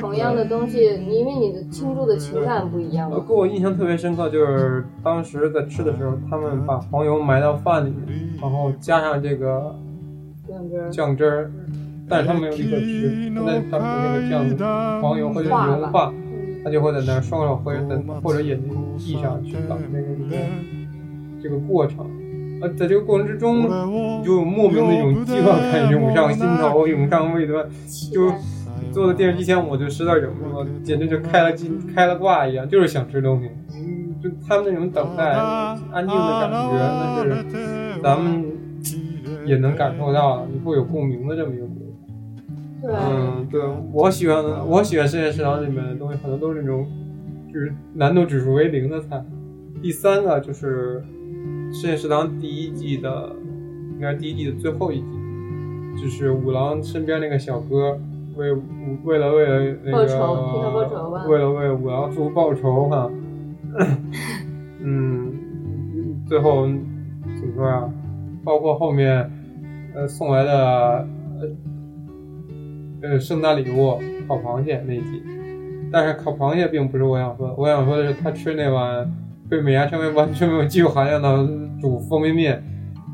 [0.00, 3.10] 同样的东西，因为你的倾注的情感不一样。
[3.26, 9.74] 给我印象特别深刻，就是当时在吃的时候，他们把黄油埋到饭里面，然后加上这个
[10.46, 11.50] 这样子，酱汁儿，
[12.08, 15.52] 但是他们没有立刻吃，那他们那个酱黄油会融
[15.90, 16.12] 化
[16.64, 20.36] 他就会在那儿双手或者在或者眼睛闭上去等那个一个
[21.42, 22.04] 这个过程。
[22.60, 23.62] 呃，在这个过程之中，
[24.20, 27.66] 你就莫名的一种饥饿感涌上心头，涌上胃端。
[28.12, 28.32] 就
[28.92, 33.50] 坐在电视机前，我就实在忍不住了，简直就开了机开了挂一样，就是想吃东西。
[33.74, 35.24] 嗯，就他们那种等待、
[35.92, 38.44] 安静的感觉，那是咱们
[39.44, 41.86] 也能感受到的，你会有共鸣的这么一个过程。
[42.82, 43.60] 对，嗯，对
[43.92, 46.86] 我喜欢的，我喜欢深夜食堂里面的东西，很多都是那种
[47.52, 49.22] 就是难度指数为零的菜。
[49.82, 51.04] 第三个就是
[51.78, 53.36] 实验食堂第一季的，
[53.96, 55.06] 应该是第一季的最后一集，
[56.00, 58.00] 就是五郎身边那个小哥
[58.34, 58.64] 为五
[59.04, 60.72] 为了为了那个仇
[61.28, 63.10] 为了为五郎叔报仇哈，
[64.80, 65.34] 嗯，
[66.26, 67.92] 最后怎么说啊？
[68.42, 69.30] 包括后面
[69.94, 71.06] 呃送来的
[71.40, 71.48] 呃
[73.02, 75.22] 呃圣诞礼物烤螃蟹那一集，
[75.92, 79.06] 但是烤螃蟹并不是我想说的，我想说的是他吃那碗
[79.48, 81.48] 被美伢称为完全没有技术含量的
[81.80, 82.62] 煮方便面，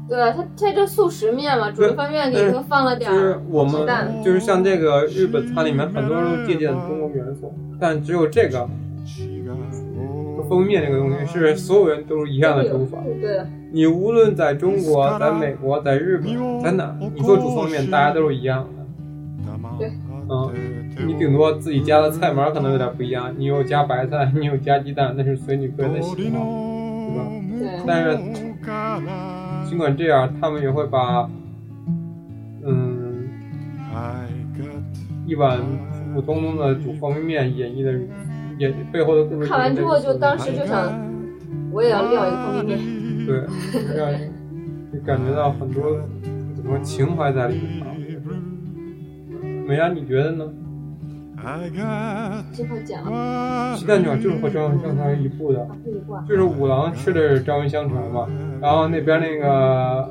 [0.08, 8.68] 对，它它这速食面嘛，煮的方便面里头放了点就是儿我们鸡蛋，就是像这个日本餐里面很多都借鉴中国元素，但只有这个
[10.48, 12.98] 方便面这个东西是所有人都是一样的煮法。
[13.20, 13.40] 对，
[13.72, 18.82] 你无论在中国、在美国、在日本、在哪，你做煮方便面，大家都是一样的。
[19.78, 19.90] 对，
[20.28, 20.50] 嗯，
[21.06, 26.44] 你顶多自己加的菜码可能有点不一样，你有加白菜，你有加鸡蛋，那是随你个人的喜好，
[27.08, 27.24] 对吧？
[27.58, 28.16] 对，但是
[29.68, 31.28] 尽管这样，他们也会把，
[32.64, 33.28] 嗯，
[35.26, 35.60] 一碗
[36.14, 37.92] 普普通通的煮方便面演绎的
[38.58, 39.48] 演背后的故事。
[39.48, 40.92] 看完之后就当时就想，
[41.72, 43.26] 我也要撂一个方便面。
[43.26, 43.40] 对，
[44.92, 45.98] 就感觉到很多
[46.54, 47.88] 怎么说情怀在里面啊。
[49.66, 50.44] 美伢，你觉得呢？
[52.52, 53.02] 这会讲。
[53.04, 55.66] 啊，鸡蛋卷就是和章鱼香肠一部的，
[56.28, 58.28] 就是五郎吃的是章鱼香肠嘛，
[58.60, 60.08] 然后那边那个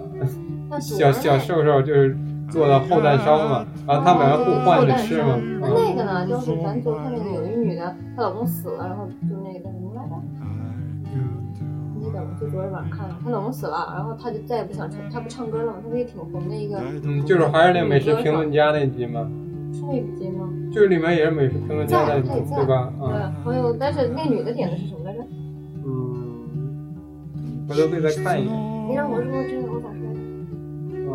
[0.69, 2.17] 那小小瘦瘦就是
[2.49, 5.39] 做的厚蛋烧嘛，然后他们两个互换着吃嘛。
[5.59, 10.15] 那嗯那个呢，就是咱昨天那个有一女的，她老公死了，然后就那个叫什么来着？
[12.03, 19.29] 那个就昨天晚上看了，她老公死了，然后她就再也不想唱，她不唱歌了嘛，她那个挺红的一个，嗯，就是还是那个美食评论家那集嘛，
[19.73, 20.49] 是那个节吗？
[20.73, 22.93] 就是里面也是美食评论家那集在在，对吧？
[22.99, 25.19] 对啊，，还有，但是那女的点的是什么来着？
[25.85, 28.51] 嗯，回头可以再看一下
[28.87, 30.01] 你让我说这个，我咋说？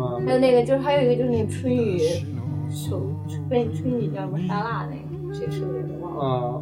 [0.05, 0.21] 啊。
[0.25, 1.99] 还有那个就是还有一个就是那个春雨
[2.69, 3.01] 手
[3.49, 5.93] 被春雨叫什么沙拉那个，谁吃的来着？
[6.01, 6.23] 忘了。
[6.23, 6.61] 啊，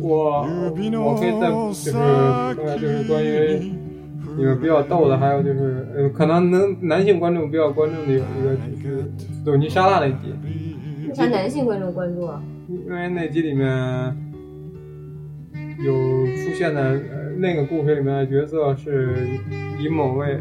[0.00, 0.46] 我
[1.02, 3.72] 我可以再就是说就是关于
[4.36, 9.10] 里面比较逗的，还有就是呃，可能能男性观众比较关注的有一个就是
[9.44, 10.34] 索尼沙拉那集，
[11.08, 12.42] 为啥男性观众关注啊？
[12.68, 13.66] 因为那集里面
[15.84, 15.92] 有
[16.36, 19.28] 出现的呃那个故事里面的角色是
[19.80, 20.38] 以某位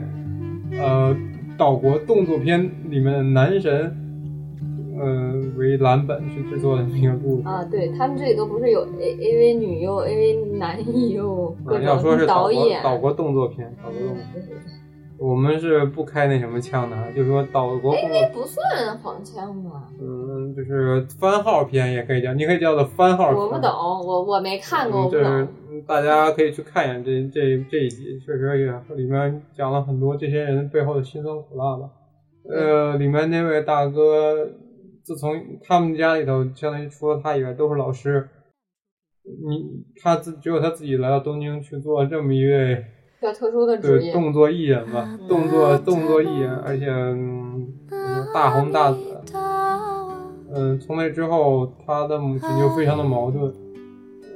[0.79, 1.15] 呃
[1.57, 4.01] 岛国动作片里面的男神。
[4.97, 10.79] 呃，为蓝本去制作的那个故事啊，对他们这里都不是有 A A V 女优、A V 男
[11.11, 14.55] 优，各啊，要说是导演，岛国动作片，岛国动作片。
[15.17, 19.89] 我们是不开那什么枪的，就是说岛国动作，不算黄腔吧？
[19.99, 23.37] 嗯，就是番号片也可以叫，你可以叫做番号片。
[23.37, 25.47] 我不懂，我我没看过，嗯，我不这是。
[25.87, 31.89] 大家可以去看一眼这这这一集，确实也里面讲了很多这些人背后的辛酸苦辣吧。
[32.49, 34.45] 呃，里面那位大哥，
[35.03, 38.27] 自从他们家里头，相当于除了他以外都是老师，
[39.23, 42.85] 你他自只有他自己来到东京去做这么一位。
[43.25, 47.73] 比较特殊的职对，业，动作艺人吧，动作动作艺人，而且、嗯、
[48.31, 48.99] 大红大紫。
[50.53, 53.51] 嗯，从那之后，他的母亲就非常的矛盾，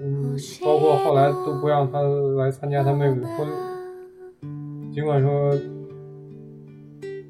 [0.01, 0.35] 嗯，
[0.65, 3.51] 包括后来都不让他来参加他妹妹的婚礼。
[4.91, 5.55] 尽管说，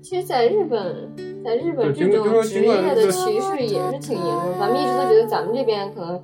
[0.01, 4.53] 其实，在日本，在日本对尽这管就说种职业的歧视也是挺严重。
[4.57, 6.21] 咱们一直都觉得咱们这边可能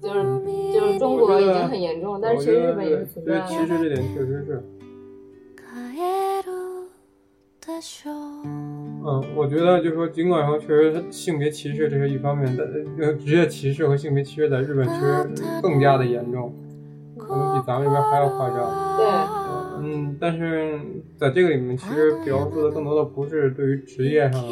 [0.00, 0.24] 就是
[0.72, 3.46] 就是中国已经很严重了，但是其实日本也是存对在的。
[3.46, 4.62] 歧视这点确实是。
[5.97, 6.51] 帰る
[7.59, 12.67] でしょう 嗯，我觉得就是说，尽管说确实性别歧视这是一方面，但
[13.07, 15.27] 呃职业歧视和性别歧视在日本其实
[15.63, 16.53] 更加的严重，
[17.17, 18.97] 可能比咱们这边还要夸张。
[18.97, 19.07] 对，
[19.81, 20.79] 嗯，但是
[21.17, 24.47] 在这个里面，其实描述的更多的不是对于职业上的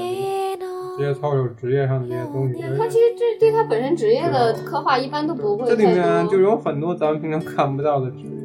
[0.98, 8.45] 职业操守、职业上的这些东西，而是他其实这对他本身职业的刻画一般都不会这里面太多，就有很多咱们平常看不到的职业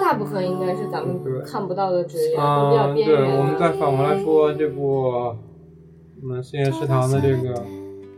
[0.00, 3.36] 大部分应该是咱们看不到的职业，都比啊，较边对。
[3.36, 5.02] 我们再反过来说这部
[6.22, 7.54] 我们深夜食堂的这个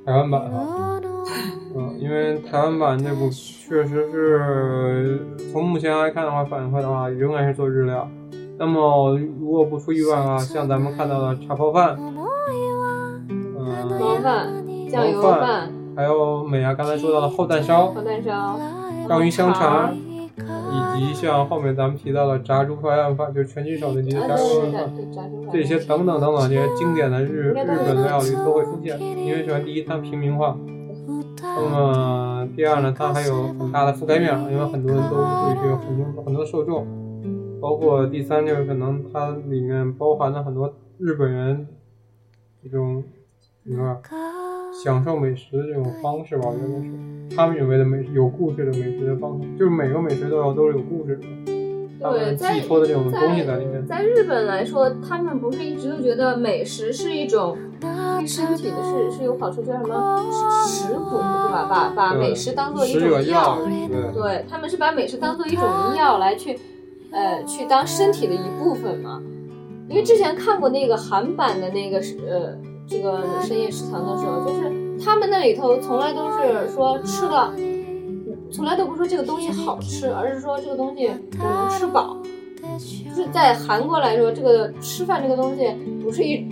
[0.04, 1.00] 台湾版哈，
[1.74, 8.08] 嗯，因为台湾版这部确实是从目前来看的话，反映出来的话仍然是做日料。
[8.58, 12.14] 那么如果不出意外啊，像咱们看到的茶泡饭，嗯，
[13.98, 18.58] 毛饭、酱油毛饭饭、还有美伢刚才说到的厚蛋烧、厚蛋烧、
[19.08, 19.94] 章鱼香，肠
[20.72, 24.94] 以及像后面咱们提到的炸猪排案饭，就是拳击手的啊，炸猪对对排饭。
[24.94, 30.56] 对，炸猪排这些等等等等这些经典的日日本料理都会出现，因为首先第一它平民化，
[31.40, 36.86] 那么第二呢它还有很大的覆盖面，因为很多人都对这个很多很多受众，
[37.60, 41.66] 包括第三就是可能它里面包含了很多日本人
[42.62, 43.02] 这种
[43.68, 53.84] 怎么说享受美食的这种方式吧，我觉得是他们认为的美食有故事的美食的方式，就是每个美食都要都是有故事的，对，在寄托的这种东西在里面。
[53.84, 60.24] 在日本来说，他们不是一直都觉得美食是一种对身体的是是有好处，叫什么
[60.66, 61.66] 食补，对吧？
[61.68, 64.12] 把把美食当做一种者药，对。
[64.12, 65.64] 对他们是把美食当做一种
[65.96, 66.56] 药来去，
[67.10, 69.20] 呃，去当身体的一部分嘛。
[69.88, 72.56] 因为之前看过那个韩版的那个是呃
[72.88, 74.70] 这个深夜食堂的时候，就是
[75.04, 77.52] 他们那里头从来都是说吃的，
[78.50, 82.16] 从来都不说这个东西好吃，而是说这个东西我能吃饱。
[82.78, 85.68] 就是在韩国来说，这个吃饭这个东西
[86.02, 86.46] 不是一，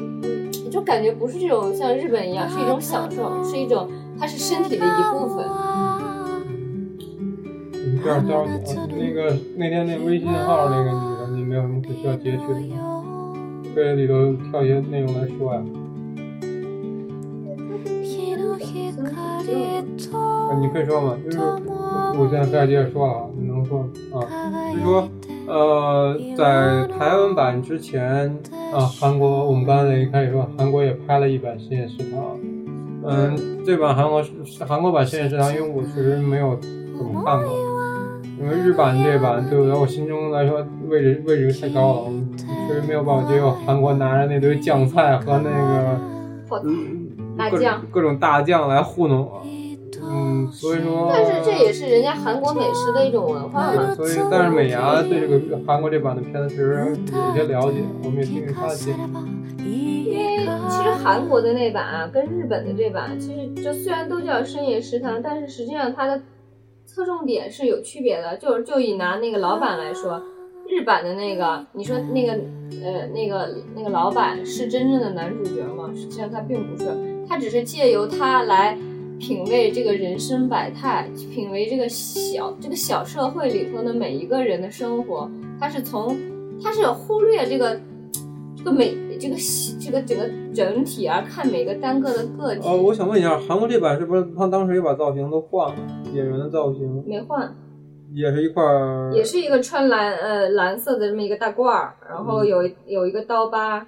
[0.70, 5.44] 就感觉不是这种像日本一样，是一种享受，是一种它是身体的一部分。
[7.72, 8.88] 你这样着急啊？
[8.90, 13.34] 那个那天那微信号那个女的，你没有什么可需要截取的吗？
[13.74, 15.62] 这里头挑一些内容来说呀、
[20.60, 21.38] 你可以说嘛，就是
[22.18, 23.80] 我现在开始接着说了啊，你能说
[24.12, 24.20] 啊？
[24.72, 25.08] 就是说，
[25.46, 28.28] 呃，在台湾版之前
[28.72, 32.20] 啊，韩国我们刚才一开始说，韩国也拍了一版《深夜食堂》。
[33.06, 33.36] 嗯，
[33.66, 34.24] 这版韩国
[34.66, 36.56] 韩国版《深夜食堂》，因为我确实没有
[36.96, 37.52] 怎么看过，
[38.40, 42.12] 因为日版这版对我心中来说位置位置太高了，我
[42.68, 45.98] 确实没有办法接受韩国拿着那堆酱菜和那个
[46.64, 47.03] 嗯
[47.36, 49.42] 大酱各种大酱来糊弄我。
[50.06, 53.94] 嗯，所以说，但是这也是人家韩国美食的一种文化嘛。
[53.94, 60.04] 所以，但是美伢对这个韩国这版的片子其实有些了解，我们也听听她的建议。
[60.04, 66.20] 因为其实韩国的那版啊，跟日本的这版，其实就虽然都叫深夜食堂，但是实际上它的
[66.84, 68.36] 侧重点是有区别的。
[68.36, 70.20] 就就以拿那个老板来说，
[70.68, 72.32] 日版的那个，你说那个
[72.84, 75.90] 呃那个那个老板是真正的男主角吗？
[75.94, 76.84] 实际上他并不是，
[77.28, 78.78] 他只是借由他来
[79.18, 85.30] 品味这个人生百态，品味这个小这个小社会里头的每一个人的生活。
[85.58, 86.16] 他是从
[86.62, 87.80] 他是忽略这个
[88.56, 92.60] 这个每这个细这个整个整体而看每个单个的个体。
[92.68, 95.76] 哦，我想问一下，韩国这版是不是他当时也把造型都换了？
[96.12, 97.54] 演员的造型没换，
[98.12, 103.86] 也是一块儿，也是一个穿蓝呃蓝色的这么一个大褂儿，然后有有一个刀疤，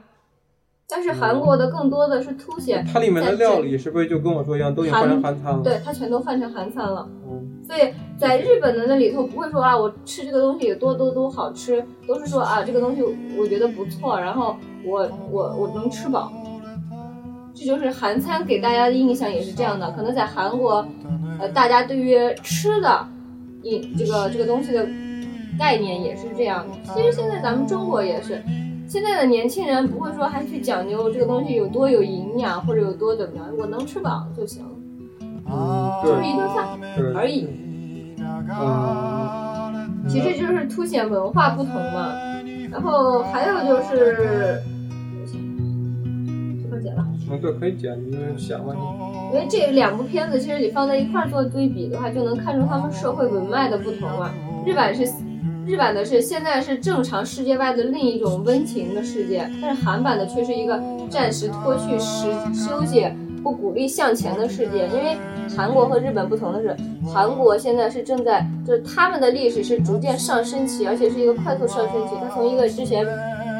[0.88, 5.60] 但是韩国的更多的是凸显它里面的料理是不是就跟我说一样，都已经换成韩餐了？
[5.62, 7.08] 对，它全都换成韩餐了。
[7.28, 13.02] 嗯，所以在日本的那里头不会说啊，我吃这个东西有多多多好吃，都是说啊这个东西
[13.36, 16.32] 我觉得不错，然后我我我能吃饱。
[17.52, 20.86] 这就是韩餐给大家的印象也是这样的，可能在韩国，
[21.40, 23.08] 呃，大家对于吃的，
[23.62, 24.86] 饮这个这个东西的
[25.58, 26.94] 概念也是这样的。
[26.94, 28.42] 其实现在咱们中国也是，
[28.88, 34.64] 现在的年轻人不会说还去讲究这个东西有多有营养或者有多怎么样，我能吃饱就行，
[35.20, 37.48] 嗯，就是一顿饭对，而已。
[38.18, 42.12] 嗯，其实就是凸显文化不同嘛。
[42.70, 44.62] 然后还有就是，
[46.62, 48.80] 这块剪了，嗯，对，可以剪，你就是想吧你。
[49.36, 54.30] 因为这两部片子其实你放在一块儿做对比的话，就能看出他们社会文脉的不同嘛。
[54.64, 55.04] 日版是。
[55.66, 63.04] 日版的是现在是正常世界外的另一种温情的世界，但是韩版的却是一个暂时脱去时休息、
[63.42, 64.86] 不鼓励向前的世界。
[64.86, 65.16] 因为
[65.56, 66.76] 韩国和日本不同的是，
[67.12, 72.14] 韩国现在是正在，就是他们的历史是逐渐上升期，而且是一个快速上升期。
[72.22, 73.04] 它从一个之前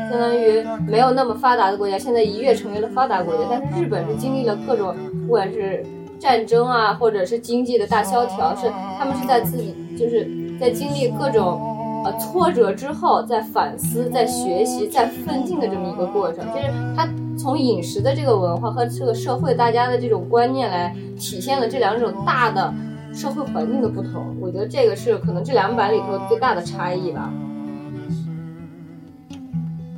[0.09, 3.40] 相当于没有那么发达的国家，现在一跃成为了发达国家。
[3.50, 4.94] 但是日本是经历了各种，
[5.26, 5.84] 不管是
[6.20, 10.28] 战争啊，或者是经济的大萧条，是他们是在自己就是
[10.61, 11.76] 在经历各种
[12.07, 16.46] 呃挫折之后，再反思、再学习、再奋进的这么一个过程。
[16.54, 22.72] 就是他从饮食的这个文化和这个社会大家的这种观念来体现了这两种大的
[23.12, 24.36] 社会环境的不同。
[24.40, 27.32] 我觉得这个是可能这两版里头最大的差异吧。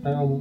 [0.02, 0.40] 还有吗？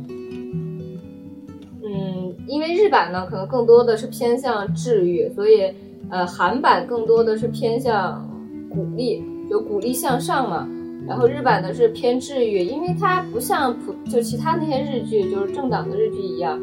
[1.84, 5.74] 嗯，因为日版呢，可能更多的是偏向治愈，所以
[6.10, 8.26] 呃，韩版更多的是偏向
[8.70, 10.66] 鼓励，就鼓励向上嘛。
[11.08, 16.60] 然后日版的是偏治愈，因为它不像普就其他那些日剧，就是正党的日剧一样，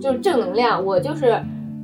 [0.00, 0.82] 就是正能量。
[0.82, 1.38] 我就是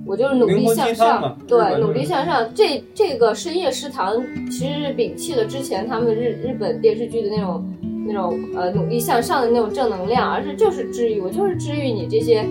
[0.07, 2.49] 我就是努力向上，对，努力向上。
[2.55, 4.14] 这这个深夜食堂
[4.51, 7.64] 其实是摒弃了之前他们日日本电视剧的那种
[8.07, 12.43] 那种呃努力向上的那种正能量，而是就是治愈，我就是治愈你这些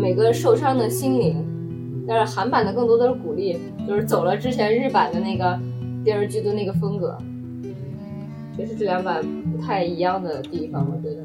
[0.00, 1.46] 每个受伤的心灵。
[2.08, 5.56] 但是韩版的更多的是鼓励，就是走了之前日版的那个
[6.02, 7.16] 电视剧的那个风格。
[8.60, 11.24] 这是这两版不太一样的地方，我觉得。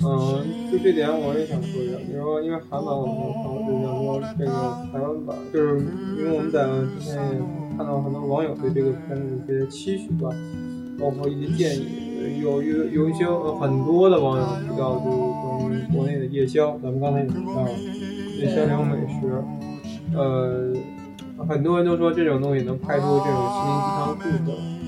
[0.00, 1.96] 嗯，就这点我也想说一下。
[2.06, 4.52] 比如说，因为韩版我们看过，就讲说这个
[4.92, 5.80] 台湾版，就是
[6.16, 6.62] 因为我们在
[6.94, 7.42] 之前也
[7.76, 10.30] 看到很多网友对这个片子的一些期许吧，
[11.00, 12.06] 包括一些建议。
[12.40, 13.24] 有有有一些
[13.58, 17.70] 很多的网友提到，就是关于国内的夜宵，咱们刚才也提到了
[18.38, 19.42] 夜宵这种美食，
[20.14, 20.72] 呃，
[21.48, 24.87] 很多人都说这种东西能拍出这种心灵鸡汤故事。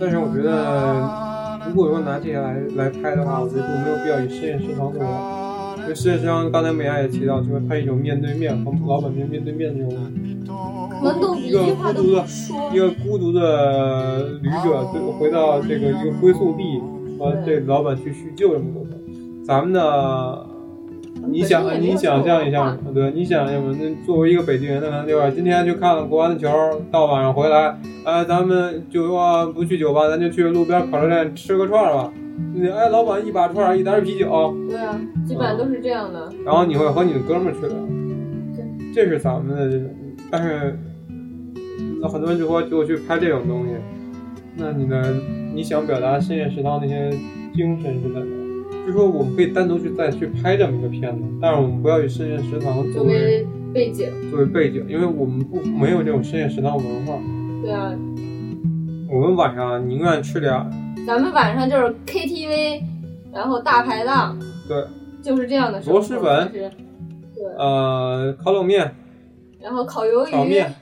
[0.00, 5.06] 但是我觉得，如果说拿这些来来拍的话，我觉得就没有必要以实验食堂作为。
[5.82, 12.24] 因为实验食堂刚才美亚也提到，就是拍一种面对面和老板面面对面的那种，一个孤独的，
[12.72, 14.84] 一个孤独的旅者，
[15.18, 16.80] 回到这个一个归宿地，
[17.18, 18.96] 和这老板去叙旧什么的。
[19.44, 20.47] 咱们的。
[21.30, 23.76] 你想，你想象一下，对，你想象嘛？
[23.78, 25.30] 那作为一个北京人，那对吧？
[25.30, 26.48] 今天去看了国安的球，
[26.90, 32.12] 到晚上回来，哎，咱们就说不去酒吧，咱就去路边烤肉店吃个串吧。
[32.62, 34.54] 哎，老板一把串，一袋啤酒。
[34.68, 36.28] 对啊，基本上都是这样的。
[36.44, 37.74] 然后你会和你的哥们去的，
[38.94, 39.88] 这是咱们的这种。
[40.30, 40.78] 但是，
[42.00, 43.72] 那很多人就说就去拍这种东西，
[44.56, 45.14] 那你的
[45.54, 47.10] 你想表达深夜食堂那些
[47.54, 48.37] 精神是在哪？
[48.88, 57.20] 就说我们可以单独去再去拍这么一个片子，但是我们不要以深夜食堂作为背景，作为背景，因为我们不没有这种深夜食堂文化。
[57.62, 57.92] 对啊，
[59.12, 60.54] 我们晚上宁愿吃点。
[61.06, 62.82] 咱们晚上就是 KTV，
[63.30, 64.38] 然后大排档。
[64.66, 64.82] 对，
[65.22, 65.78] 就是这样的。
[65.82, 66.50] 螺蛳粉。
[66.50, 66.70] 对。
[67.58, 68.90] 呃，烤冷面。
[69.60, 70.30] 然后烤鱿鱼。
[70.30, 70.74] 炒面。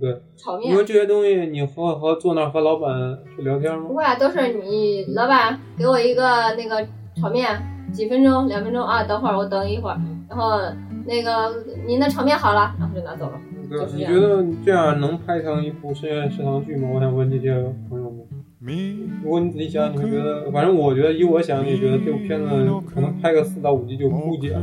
[0.00, 0.20] 对。
[0.36, 0.72] 炒面。
[0.72, 2.90] 因为这些东西，你和和坐那和老板
[3.36, 3.84] 去聊天吗？
[3.86, 6.84] 不会，都是你老板给我一个那个。
[7.20, 7.60] 炒面
[7.92, 8.48] 几分钟？
[8.48, 9.02] 两分钟啊！
[9.04, 10.58] 等会儿我等一会儿，然后
[11.06, 13.40] 那个您的炒面好了，然后就拿走了。
[13.94, 16.88] 你觉得这样能拍成一部深夜食堂剧吗？
[16.92, 17.54] 我想问这些
[17.88, 18.20] 朋友们。
[19.22, 22.48] 如果你仔细想，你会觉得，反正我觉得，以我想，你觉得这部片子
[22.94, 24.60] 可能拍个四到五集就枯竭了。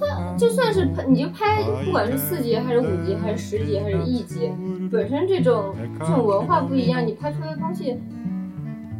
[0.00, 4.50] 它就算是拍，你就拍，不管是四集还是五集，还是十集，还是一集，
[4.90, 7.96] 本身这种这种文化不一样，你拍出来的东西。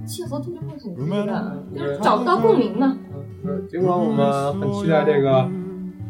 [0.07, 0.61] 契合度就
[0.91, 2.97] 会很低的，就是找不到共鸣呢。
[3.45, 5.33] 嗯，尽管我们很期待这个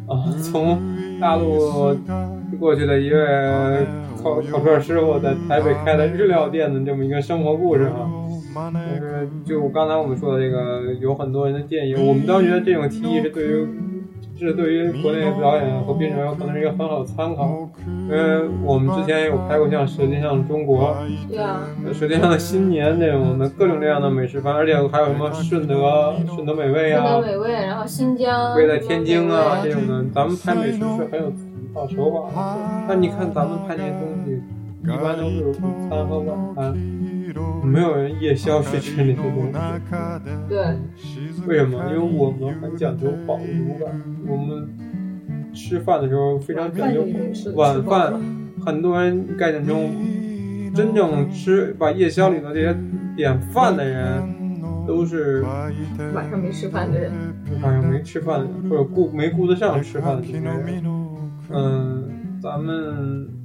[0.07, 0.79] 啊，从
[1.21, 1.95] 大陆
[2.59, 3.87] 过去的一位
[4.23, 8.11] 烤烤串师傅在台北开的日料店的这么一个生活故事啊，
[8.73, 13.69] 但是就刚才我们说的这个，有很多人的建议，我们当时觉得这种提议是对于。
[14.45, 20.95] 这对于国内导演和编剧有可能是一个很好的参考，因为我们之前也有拍过像《舌尖上的中国》，
[21.31, 21.63] 对啊，
[21.95, 32.85] 《舌尖上的新年》这种的各种各样的美食番，而且还有什么顺德顺德美味啊，顺德美味，然后新疆，味在天津啊这种的，咱们拍美食是很有一套手法的。
[32.89, 34.43] 那你看咱们拍那些东西，
[34.85, 37.14] 一般都是午餐和晚餐。
[37.63, 39.53] 没有人夜宵去吃那些东西，
[40.49, 40.77] 对，
[41.47, 41.83] 为什么？
[41.91, 44.69] 因为我们很讲究饱足感，我们
[45.55, 47.07] 吃饭的时候非常讲究
[47.55, 48.15] 晚饭。
[48.65, 49.91] 很多人概念中，
[50.75, 52.77] 真正吃把夜宵里的这些
[53.17, 54.23] 点饭的人，
[54.87, 55.43] 都是
[56.15, 57.13] 晚上没吃饭的人，
[57.63, 60.83] 晚上没吃饭的人，或者顾没顾得上吃饭的这些人。
[61.51, 63.44] 嗯，咱们。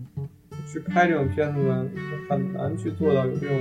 [0.71, 1.59] 去拍这种片子
[2.29, 3.57] 很难去做到有这种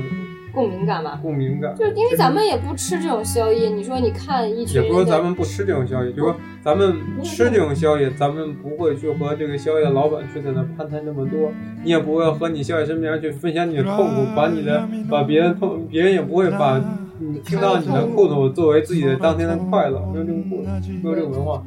[0.53, 1.19] 共鸣感吧。
[1.23, 1.75] 共鸣感。
[1.77, 11.51] 就是因为咱们也不吃这种宵夜，你说你看一群，也不是说咱们不吃这种宵夜，就说咱们吃这种宵夜，咱们不会去和这个宵夜老板去在那攀谈那么多，
[11.83, 16.79] 你也不会和你宵夜身边去分享你的痛苦， 把你的把别人痛，别人也不会把
[17.19, 21.63] 你听到你的苦痛作为自己的当天的快乐，没有这种过，没有这个文化。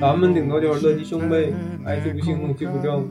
[0.00, 1.52] 咱们顶多就是乐极生悲，
[1.84, 3.04] 哎，这不幸，怒其不正，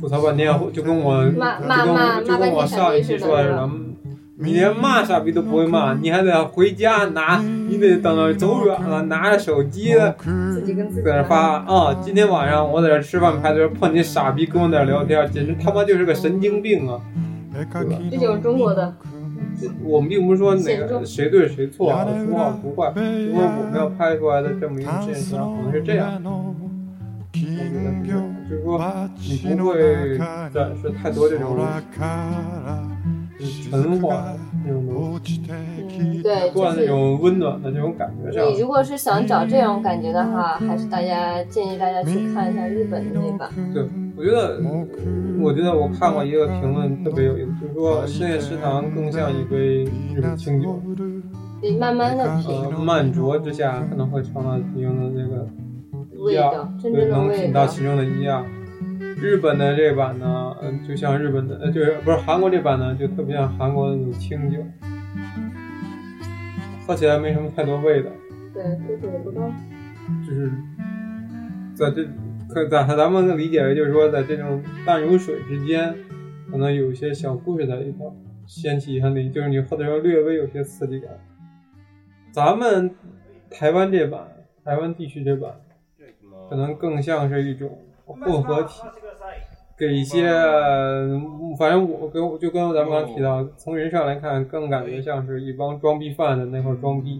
[0.00, 3.70] 吐槽半天，就跟我就骂骂骂跟就跟我上一期说的似的，
[4.38, 9.94] 你连骂傻逼都不会骂，你还得回家拿，你得等到走远了，拿着手机
[10.52, 16.98] 自己跟自己在那发啊，今天晚上我在这吃饭排队碰见傻逼跟我在这聊天，简直他妈就是个神经病啊，
[17.52, 17.96] 对吧？
[18.10, 18.94] 这就是中国的。
[19.84, 26.20] 我们并不是说哪个谁对谁错啊，孰好孰坏，因为我们要拍出来的这么一个现象，可能是这样。
[27.34, 30.18] 我觉得是这样，就是说你不会
[30.52, 31.56] 展示太多这种
[33.70, 38.46] 沉化那种东西，嗯，对，灌那种温暖的这种感觉上。
[38.52, 43.50] 你如果是想找这种感觉的话，还是大家建议大家去看一下日本的那版。
[43.72, 43.82] 对，
[44.16, 44.60] 我觉得，
[45.40, 50.80] 我觉得我看过一个评论特别有意思，就是说深夜食堂更像一杯日本清酒，
[51.60, 55.48] 你慢慢的品，呃，慢酌之下可能会尝到其中的那个
[56.22, 57.42] 味道，真对，正的能味道。
[57.42, 58.46] 品到其中的一样。
[59.20, 64.58] 日本的这版呢，嗯，就像日本的，呃，就是不是韩国这版呢，就特别像韩国的那种清酒，
[66.86, 68.10] 喝起来没什么太多味道，
[68.52, 69.52] 对，就是也不多。
[70.26, 70.50] 就是
[71.74, 72.04] 在这
[72.48, 75.94] 可咱咱们的理解为就是说，在这种淡如水之间，
[76.50, 78.12] 可能有一些小故事在里头，
[78.46, 81.10] 掀起一下那，就是你喝的时候略微有些刺激感。
[82.32, 82.90] 咱们
[83.48, 84.26] 台湾这版，
[84.64, 85.52] 台湾地区这版，
[86.52, 87.70] 可能更像是一种
[88.04, 88.82] 混合体，
[89.78, 97.18] 给一些，嗯反正我跟就跟咱们刚提到，从人上来看，更感觉像是一帮装逼犯的那块儿装逼。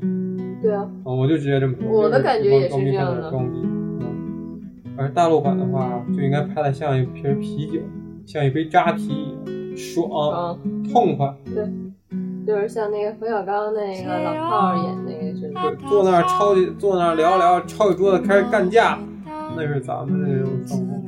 [0.60, 1.90] 对啊，嗯，我就直接这么说。
[1.90, 4.60] 我的感觉也是装逼这样的装逼，嗯。
[4.98, 7.80] 而大陆版的话，就应该拍的像一瓶啤酒，
[8.26, 9.04] 像一杯扎啤
[9.46, 11.34] 一样，爽、嗯，痛快。
[11.54, 11.66] 对
[12.44, 15.54] 就是像那个冯小刚那个老炮儿演那个似的。
[15.54, 18.98] 对，坐那儿抄起，坐那儿聊聊，抄起桌子开始干架，
[19.57, 21.00] 那是咱们那种生活。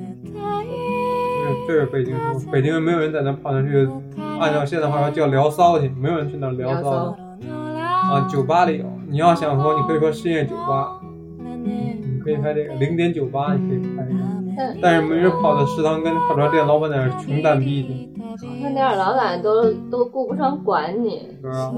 [1.45, 3.89] 这这是北京生活，北京人没有人在那跑那去，
[4.41, 7.17] 按照现在话说叫聊骚去，没有人去那聊骚。
[8.11, 11.01] 啊，酒吧里有，你要想说，你可以说深夜酒吧，
[11.39, 14.19] 你可以拍这个零点酒吧，你可以拍这个，
[14.57, 18.11] 但但是没人跑到食堂跟跑到店老板那儿穷蛋逼去，
[18.63, 21.23] 那点儿老板都都顾不上管你，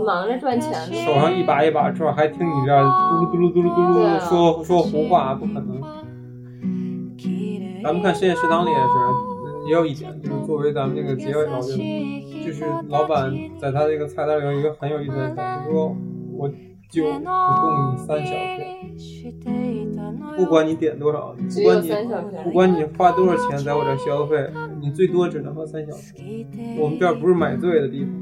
[0.04, 0.96] 忙着赚钱呢。
[1.04, 2.82] 手上一把一把串，还听你这儿
[3.20, 5.80] 嘟噜嘟噜嘟噜嘟噜说说胡话，不可能。
[7.86, 11.76] 咱们看深夜食堂里也是，嗯也有一点，就是作为咱们这个结尾老师，
[12.44, 15.96] 就是老板在他这个菜单里有一个很有意思的点，就说
[16.32, 16.48] 我
[16.90, 19.96] 酒只供你三小瓶，
[20.36, 21.88] 不管你点多少，不管你
[22.42, 26.44] 不管你花多少钱在我这儿消费，你最多只能喝三小瓶。
[26.80, 28.12] 我们这儿不是买醉的地方，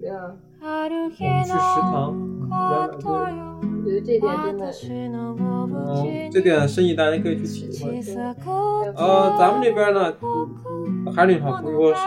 [0.00, 0.32] 对啊，
[0.64, 2.14] 我们去食堂，
[2.48, 3.10] 来买醉的。
[3.84, 4.70] 我觉得这点真的，
[5.40, 8.00] 嗯，这点生意大家可以去体会。
[8.94, 12.00] 呃，咱们这边呢，嗯还是那句话，不是说谁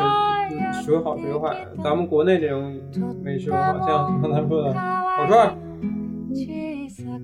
[0.52, 1.68] 嗯谁好谁坏。
[1.84, 2.74] 咱们国内这种
[3.22, 5.54] 美食文化，像刚才说的烤串儿、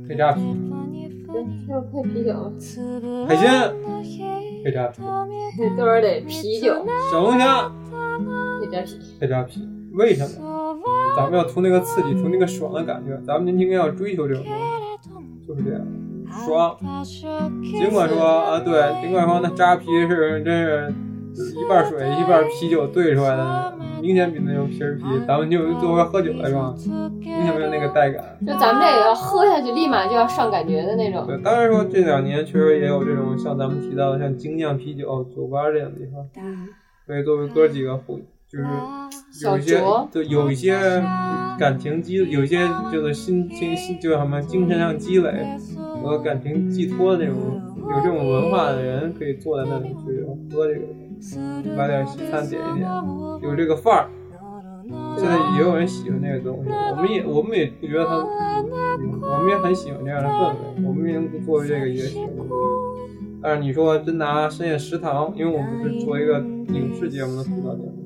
[0.05, 0.41] 配炸啤、
[1.31, 2.51] 对，就是配啤酒，
[3.25, 3.73] 海鲜、
[4.65, 5.01] 配炸啤、
[5.57, 7.71] 那都是得啤酒小龙虾、
[8.59, 8.99] 配炸啤。
[9.17, 9.65] 配炸啤。
[9.93, 10.77] 为什么？
[11.15, 13.19] 咱们要图那个刺激，图那个爽的感觉。
[13.25, 14.53] 咱们年轻人要追求这种东
[15.01, 15.85] 西，就是这样，
[16.45, 16.77] 爽。
[17.61, 20.93] 尽管说啊，对，尽管说那扎啤是真是
[21.59, 26.73] 一半水一半啤酒兑出来的，明显比那种皮儿啤，咱们就作为喝酒来说，
[27.19, 28.37] 明显没有那个带感。
[28.45, 31.27] 就咱们这个要喝下去，立马就要上感觉的那种。
[31.27, 36.25] 对，当然说这两年确实也有这种像咱们提到的像精酿啤酒、酒吧这样的地方，
[37.05, 38.19] 所以作为哥几个互
[38.51, 38.65] 就是
[39.45, 39.81] 有一些
[40.11, 40.77] 对有一些
[41.57, 45.31] 感情积，有一些就是心心心就什么精神上积累
[46.03, 52.89] 和感情寄托的那种有这种文化的人，可以坐在那里去喝这个，买点西餐点一点，
[53.41, 54.09] 有这个范儿。
[55.17, 62.29] 现在也有人喜欢那个东西，我们也我们也不觉得它，嗯我们也很喜欢这样的氛围，我们也能作为这个也喜欢。
[63.41, 68.00] 但是你说真拿深夜食堂，因为我们是做一个影视节目的吐槽节目，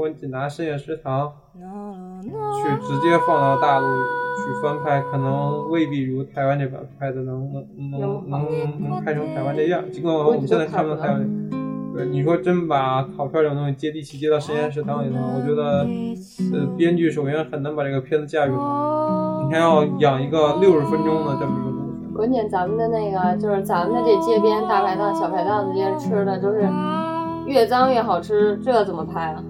[0.00, 1.30] 如果你拿深夜食堂
[2.22, 2.30] 去
[2.80, 9.82] 直接放到大陆去翻拍，可能未必如台湾这版拍的能能能能能拍成台湾这样。
[9.90, 11.50] 尽管我们现在看不到台湾，
[11.94, 15.86] 对，你说真把考片这种东西接地气接到深夜食堂里头，我觉得，
[16.58, 19.42] 呃，编剧首先很难把这个片子驾驭好。
[19.48, 26.66] 你还要养一个六十分钟的这么一个故事，关键咱们的那个就是咱们的这街边大排档、小排档这些吃的，就是
[27.44, 29.44] 越脏越好吃，这怎么拍啊？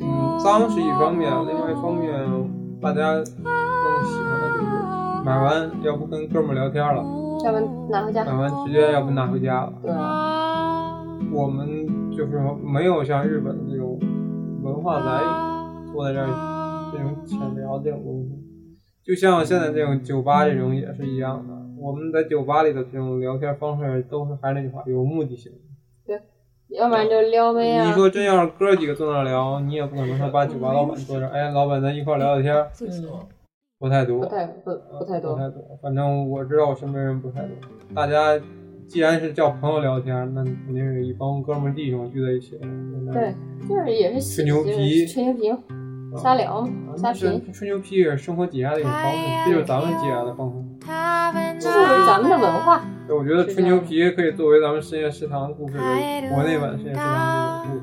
[0.00, 2.12] 嗯，脏是一方面，另外一方面，
[2.80, 7.02] 大家更喜欢的就是买完要不跟哥们聊天了，
[7.44, 7.58] 要不
[7.90, 8.32] 拿回家买。
[8.36, 9.72] 完直接要不拿回家了。
[9.82, 9.90] 对，
[11.32, 13.98] 我们就是没有像日本的这种
[14.62, 15.22] 文化在
[15.92, 16.28] 坐在这儿
[16.92, 18.30] 这种浅聊这种东西，
[19.04, 21.54] 就像现在这种酒吧这种也是一样的。
[21.78, 25.52] 我们在酒吧里的这种聊天方式都是还是那句话，有目的性。
[26.68, 27.86] 要不然就撩妹啊。
[27.86, 33.26] 你说真要是哥几个坐那聊，你也不可能说把酒吧老板坐这儿，哎，老板咱一块聊聊天，嗯，
[33.78, 35.34] 不太多，不太不不太多。
[35.34, 35.62] 不太多。
[35.82, 37.50] 反正我知道我身边人不太多。
[37.94, 38.40] 大家
[38.88, 42.58] 既然是叫朋友聊天，那肯定是一帮哥们弟兄聚在一起。
[43.12, 43.34] 对，
[43.68, 45.54] 就是也是吹牛皮吹牛皮，
[46.16, 50.56] 瞎聊嘛，瞎是皮，吹牛皮是生活解压的一种方式，这就是咱们解压的方式。
[51.60, 52.84] 这就是咱们的文化。
[53.06, 55.80] 对我觉得吹牛皮可以作为咱们深夜食堂故事的
[56.34, 57.82] 国内版深夜食堂的故事。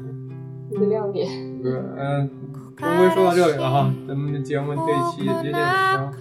[0.71, 1.27] 一个亮点。
[1.61, 2.29] 对，嗯，
[2.75, 6.11] 终归说到这里了哈，咱们的节目这一期也接近尾声。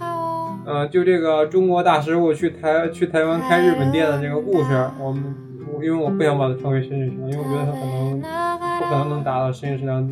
[0.65, 5.35] 嗯、就这个中国大食物去台去台湾开日本店的这个故事，我们
[5.75, 10.09] 我因为我不想把它称为深夜食堂，因为我觉得它可能不可能能达到深夜食堂日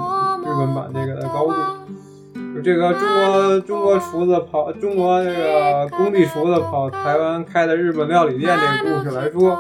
[0.59, 1.55] 本版这个的高度。
[2.55, 9.53] 就这个中国中国厨子跑中国这个工地厨子跑台湾开的日本料理店这个故事来说，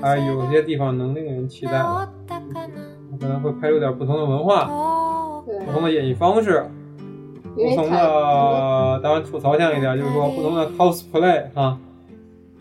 [0.00, 2.08] 啊有些地方能令人期待的，
[3.20, 4.70] 可能会拍出点不同的文化。
[5.64, 6.62] 不同的演绎方式，
[7.54, 11.78] 不同的，当然吐槽像一点，就是说不同的 cosplay 哈。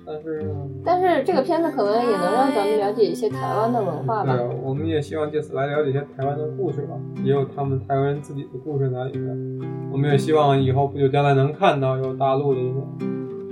[0.08, 0.56] 但是，
[0.86, 4.38] 但是这个片子可能也能让咱们了解一些台湾的文化吧。
[4.38, 9.60] 对，我们也希望借此来了解一些台湾的故事吧，也有他们台湾人自己的故事在里面。
[9.92, 12.88] 我们也希望以后不久将来能看到有大陆的这种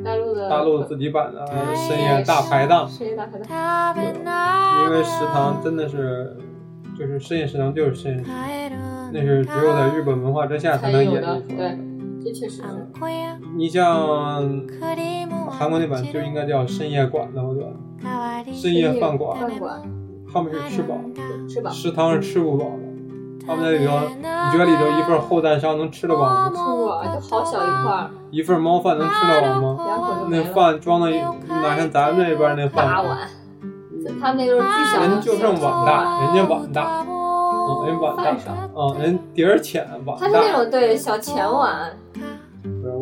[0.06, 1.45] 大陆的大陆自己版的
[1.76, 4.86] 深夜大排档，深夜大排档。
[4.86, 6.38] 因为食堂真的是，
[6.98, 11.77] 就是深夜食堂就是深夜食堂，那是只有在日本文化之下才能演绎出来的。
[11.77, 11.94] 这
[12.37, 12.63] 确实是。
[13.55, 14.05] 你像
[15.49, 19.81] 韩国那版就应该叫深夜馆子，我觉得深夜饭馆，饭馆
[20.31, 20.95] 他们是吃饱，
[21.47, 21.71] 吃饱。
[21.71, 22.81] 食堂是吃不饱的。
[23.47, 26.65] 他们那里头，你觉得里头一份厚蛋烧能吃得饱吃吗？
[26.65, 29.85] 不饱，就好小一块儿，一份猫饭能吃得饱吗？
[29.85, 30.43] 两口就那。
[30.51, 31.11] 饭装的
[31.47, 33.19] 哪像咱们这边那饭，大碗，
[34.19, 35.07] 他们那都是巨小的。
[35.07, 38.35] 人就剩碗大，人家碗大，嗯，人碗大。
[38.75, 40.51] 嗯，人底儿浅，碗它是那大。
[40.57, 41.95] 种对小浅碗，对，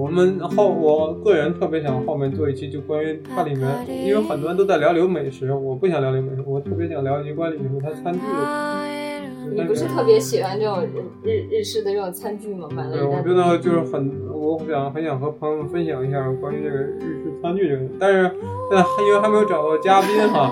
[0.04, 3.66] 我们后我个人特别想后面做一期，就关于它里面，
[4.06, 9.03] 因为很多人都在聊流美食，我不想聊流美食，我特别想聊一关里头它餐具的。
[9.52, 10.84] 你不是特别喜欢这种
[11.24, 12.68] 日日日式的这种餐具吗？
[12.76, 18.32] 买了对，一大堆我觉得就是很，我想很想和朋友们分享一下关于这个日式餐具这个，但是
[18.70, 20.52] 现在因为还没有找到嘉宾哈，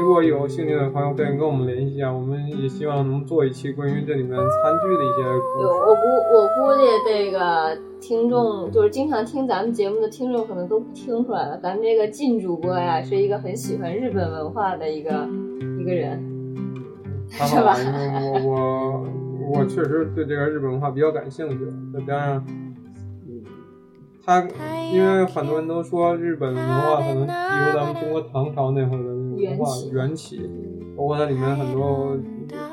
[0.00, 5.22] 如果有兴趣的朋友可以跟我们联系一下，我们也希望能做一期关于这里面餐具的一些
[5.54, 5.66] 故事。
[5.66, 6.02] 我估
[6.34, 15.26] 我估计这个听众就是经常听咱们节目的听众，可能都听出来了，咱们这个靳主播呀，是一个很喜欢日本文化的一个
[15.80, 16.33] 一个人。
[17.30, 19.06] 还好吧，因为我我
[19.58, 21.58] 我确实对这个日本文化比较感兴趣，
[21.92, 22.44] 再加上，
[23.26, 23.42] 嗯，
[24.24, 24.46] 他
[24.92, 30.48] 因为很多人都说日本文化可能寄由咱们中国唐朝那会儿的那种文化缘起，
[30.96, 32.16] 包括它里面很多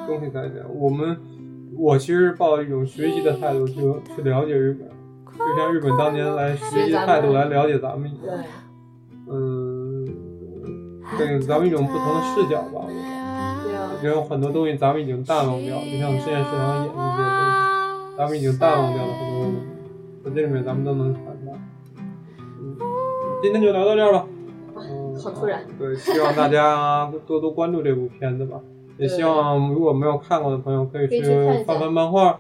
[0.08, 0.64] 东西在里面。
[0.74, 1.18] 我们
[1.78, 3.76] 我其实抱一种学习的态度去
[4.16, 4.88] 去了解日本，
[5.38, 8.38] 就像日本当年来学习的态度来了解咱们一样。，
[9.30, 10.06] 嗯，
[11.18, 12.90] 给咱们一种不同的视角吧，我
[14.08, 17.32] 有很多东西咱们已经淡忘掉，就像之前食堂演的一些东
[18.12, 19.58] 西，咱们已经淡忘掉了很多东西，
[20.24, 21.54] 在这里面咱们都能看到。
[22.38, 22.78] 嗯，
[23.42, 24.28] 今天就聊到这儿吧。
[24.76, 25.64] 嗯，好突然。
[25.78, 28.60] 对，希望大家多多关注这部片子吧。
[28.98, 32.40] 也希望如果没有看过的朋友，可以去翻翻漫画，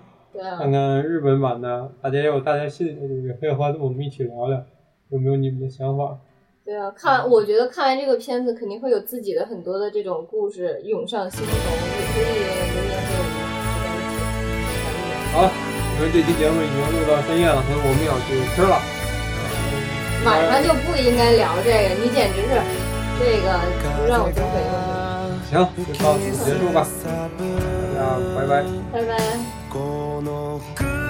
[0.57, 1.91] 看看日本版的。
[2.01, 4.61] 大家也有大家心里的故事，可以和我们一起聊聊，
[5.09, 6.17] 有没有你们的想法？
[6.63, 11.57] 对啊，看我觉得看完这个片子，肯定会有自己的很多的这种故事涌上心头，也
[12.13, 13.01] 可以留言给我们
[15.33, 15.51] 好了，
[15.97, 18.79] 因为这期节目已经录到深夜了，所以我们要去吃了。
[20.23, 22.53] 晚上就不应该聊这个，你简直是
[23.17, 23.57] 这个
[23.97, 24.71] 不让我增肥了。
[25.49, 25.53] 行，
[25.87, 27.99] 就到此结束吧，大家
[28.37, 28.63] 拜拜。
[28.93, 29.17] 拜拜。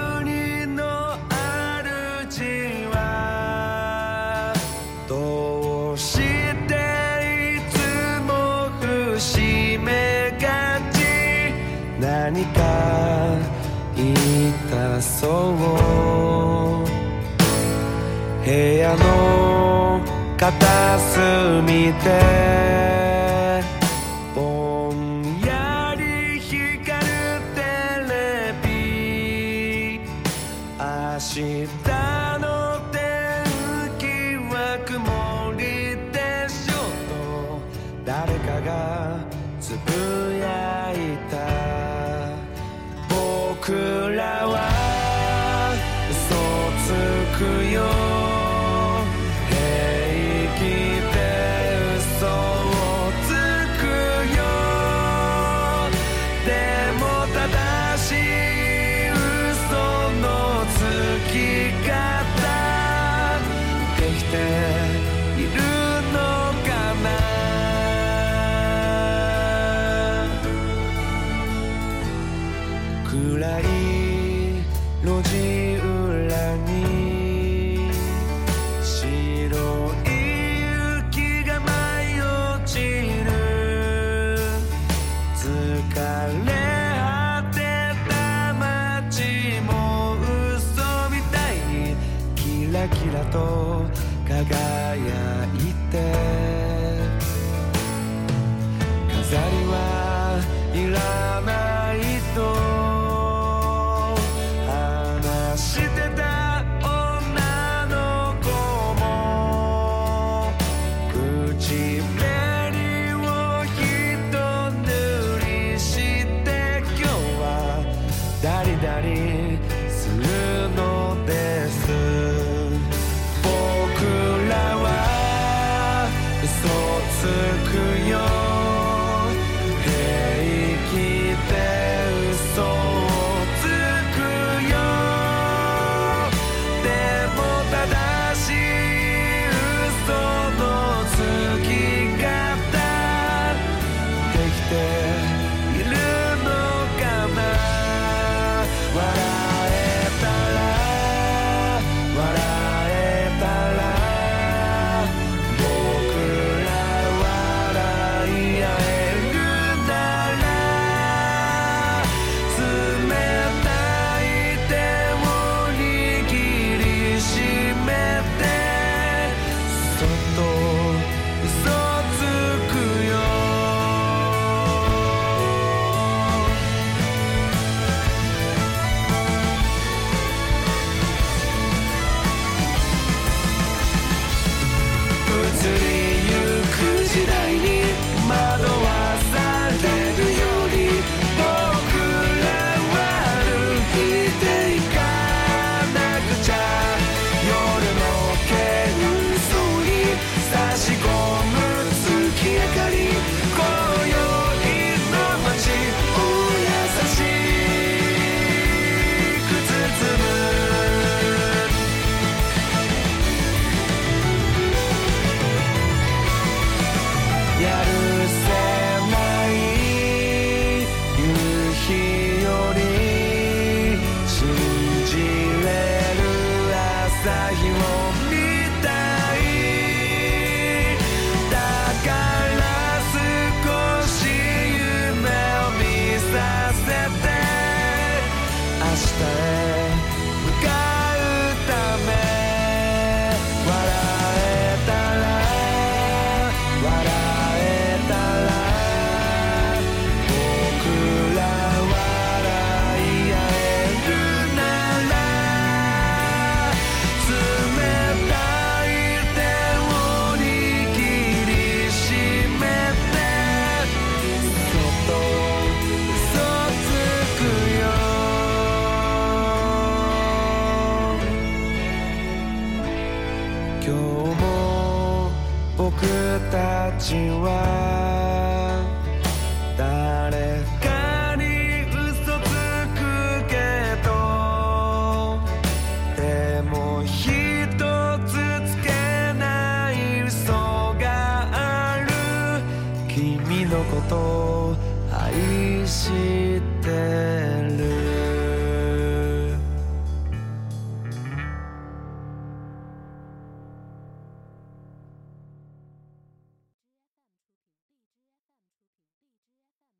[12.34, 13.36] 何か
[13.94, 16.86] 痛そう。
[18.42, 20.00] 部屋の
[20.38, 22.81] 片隅で。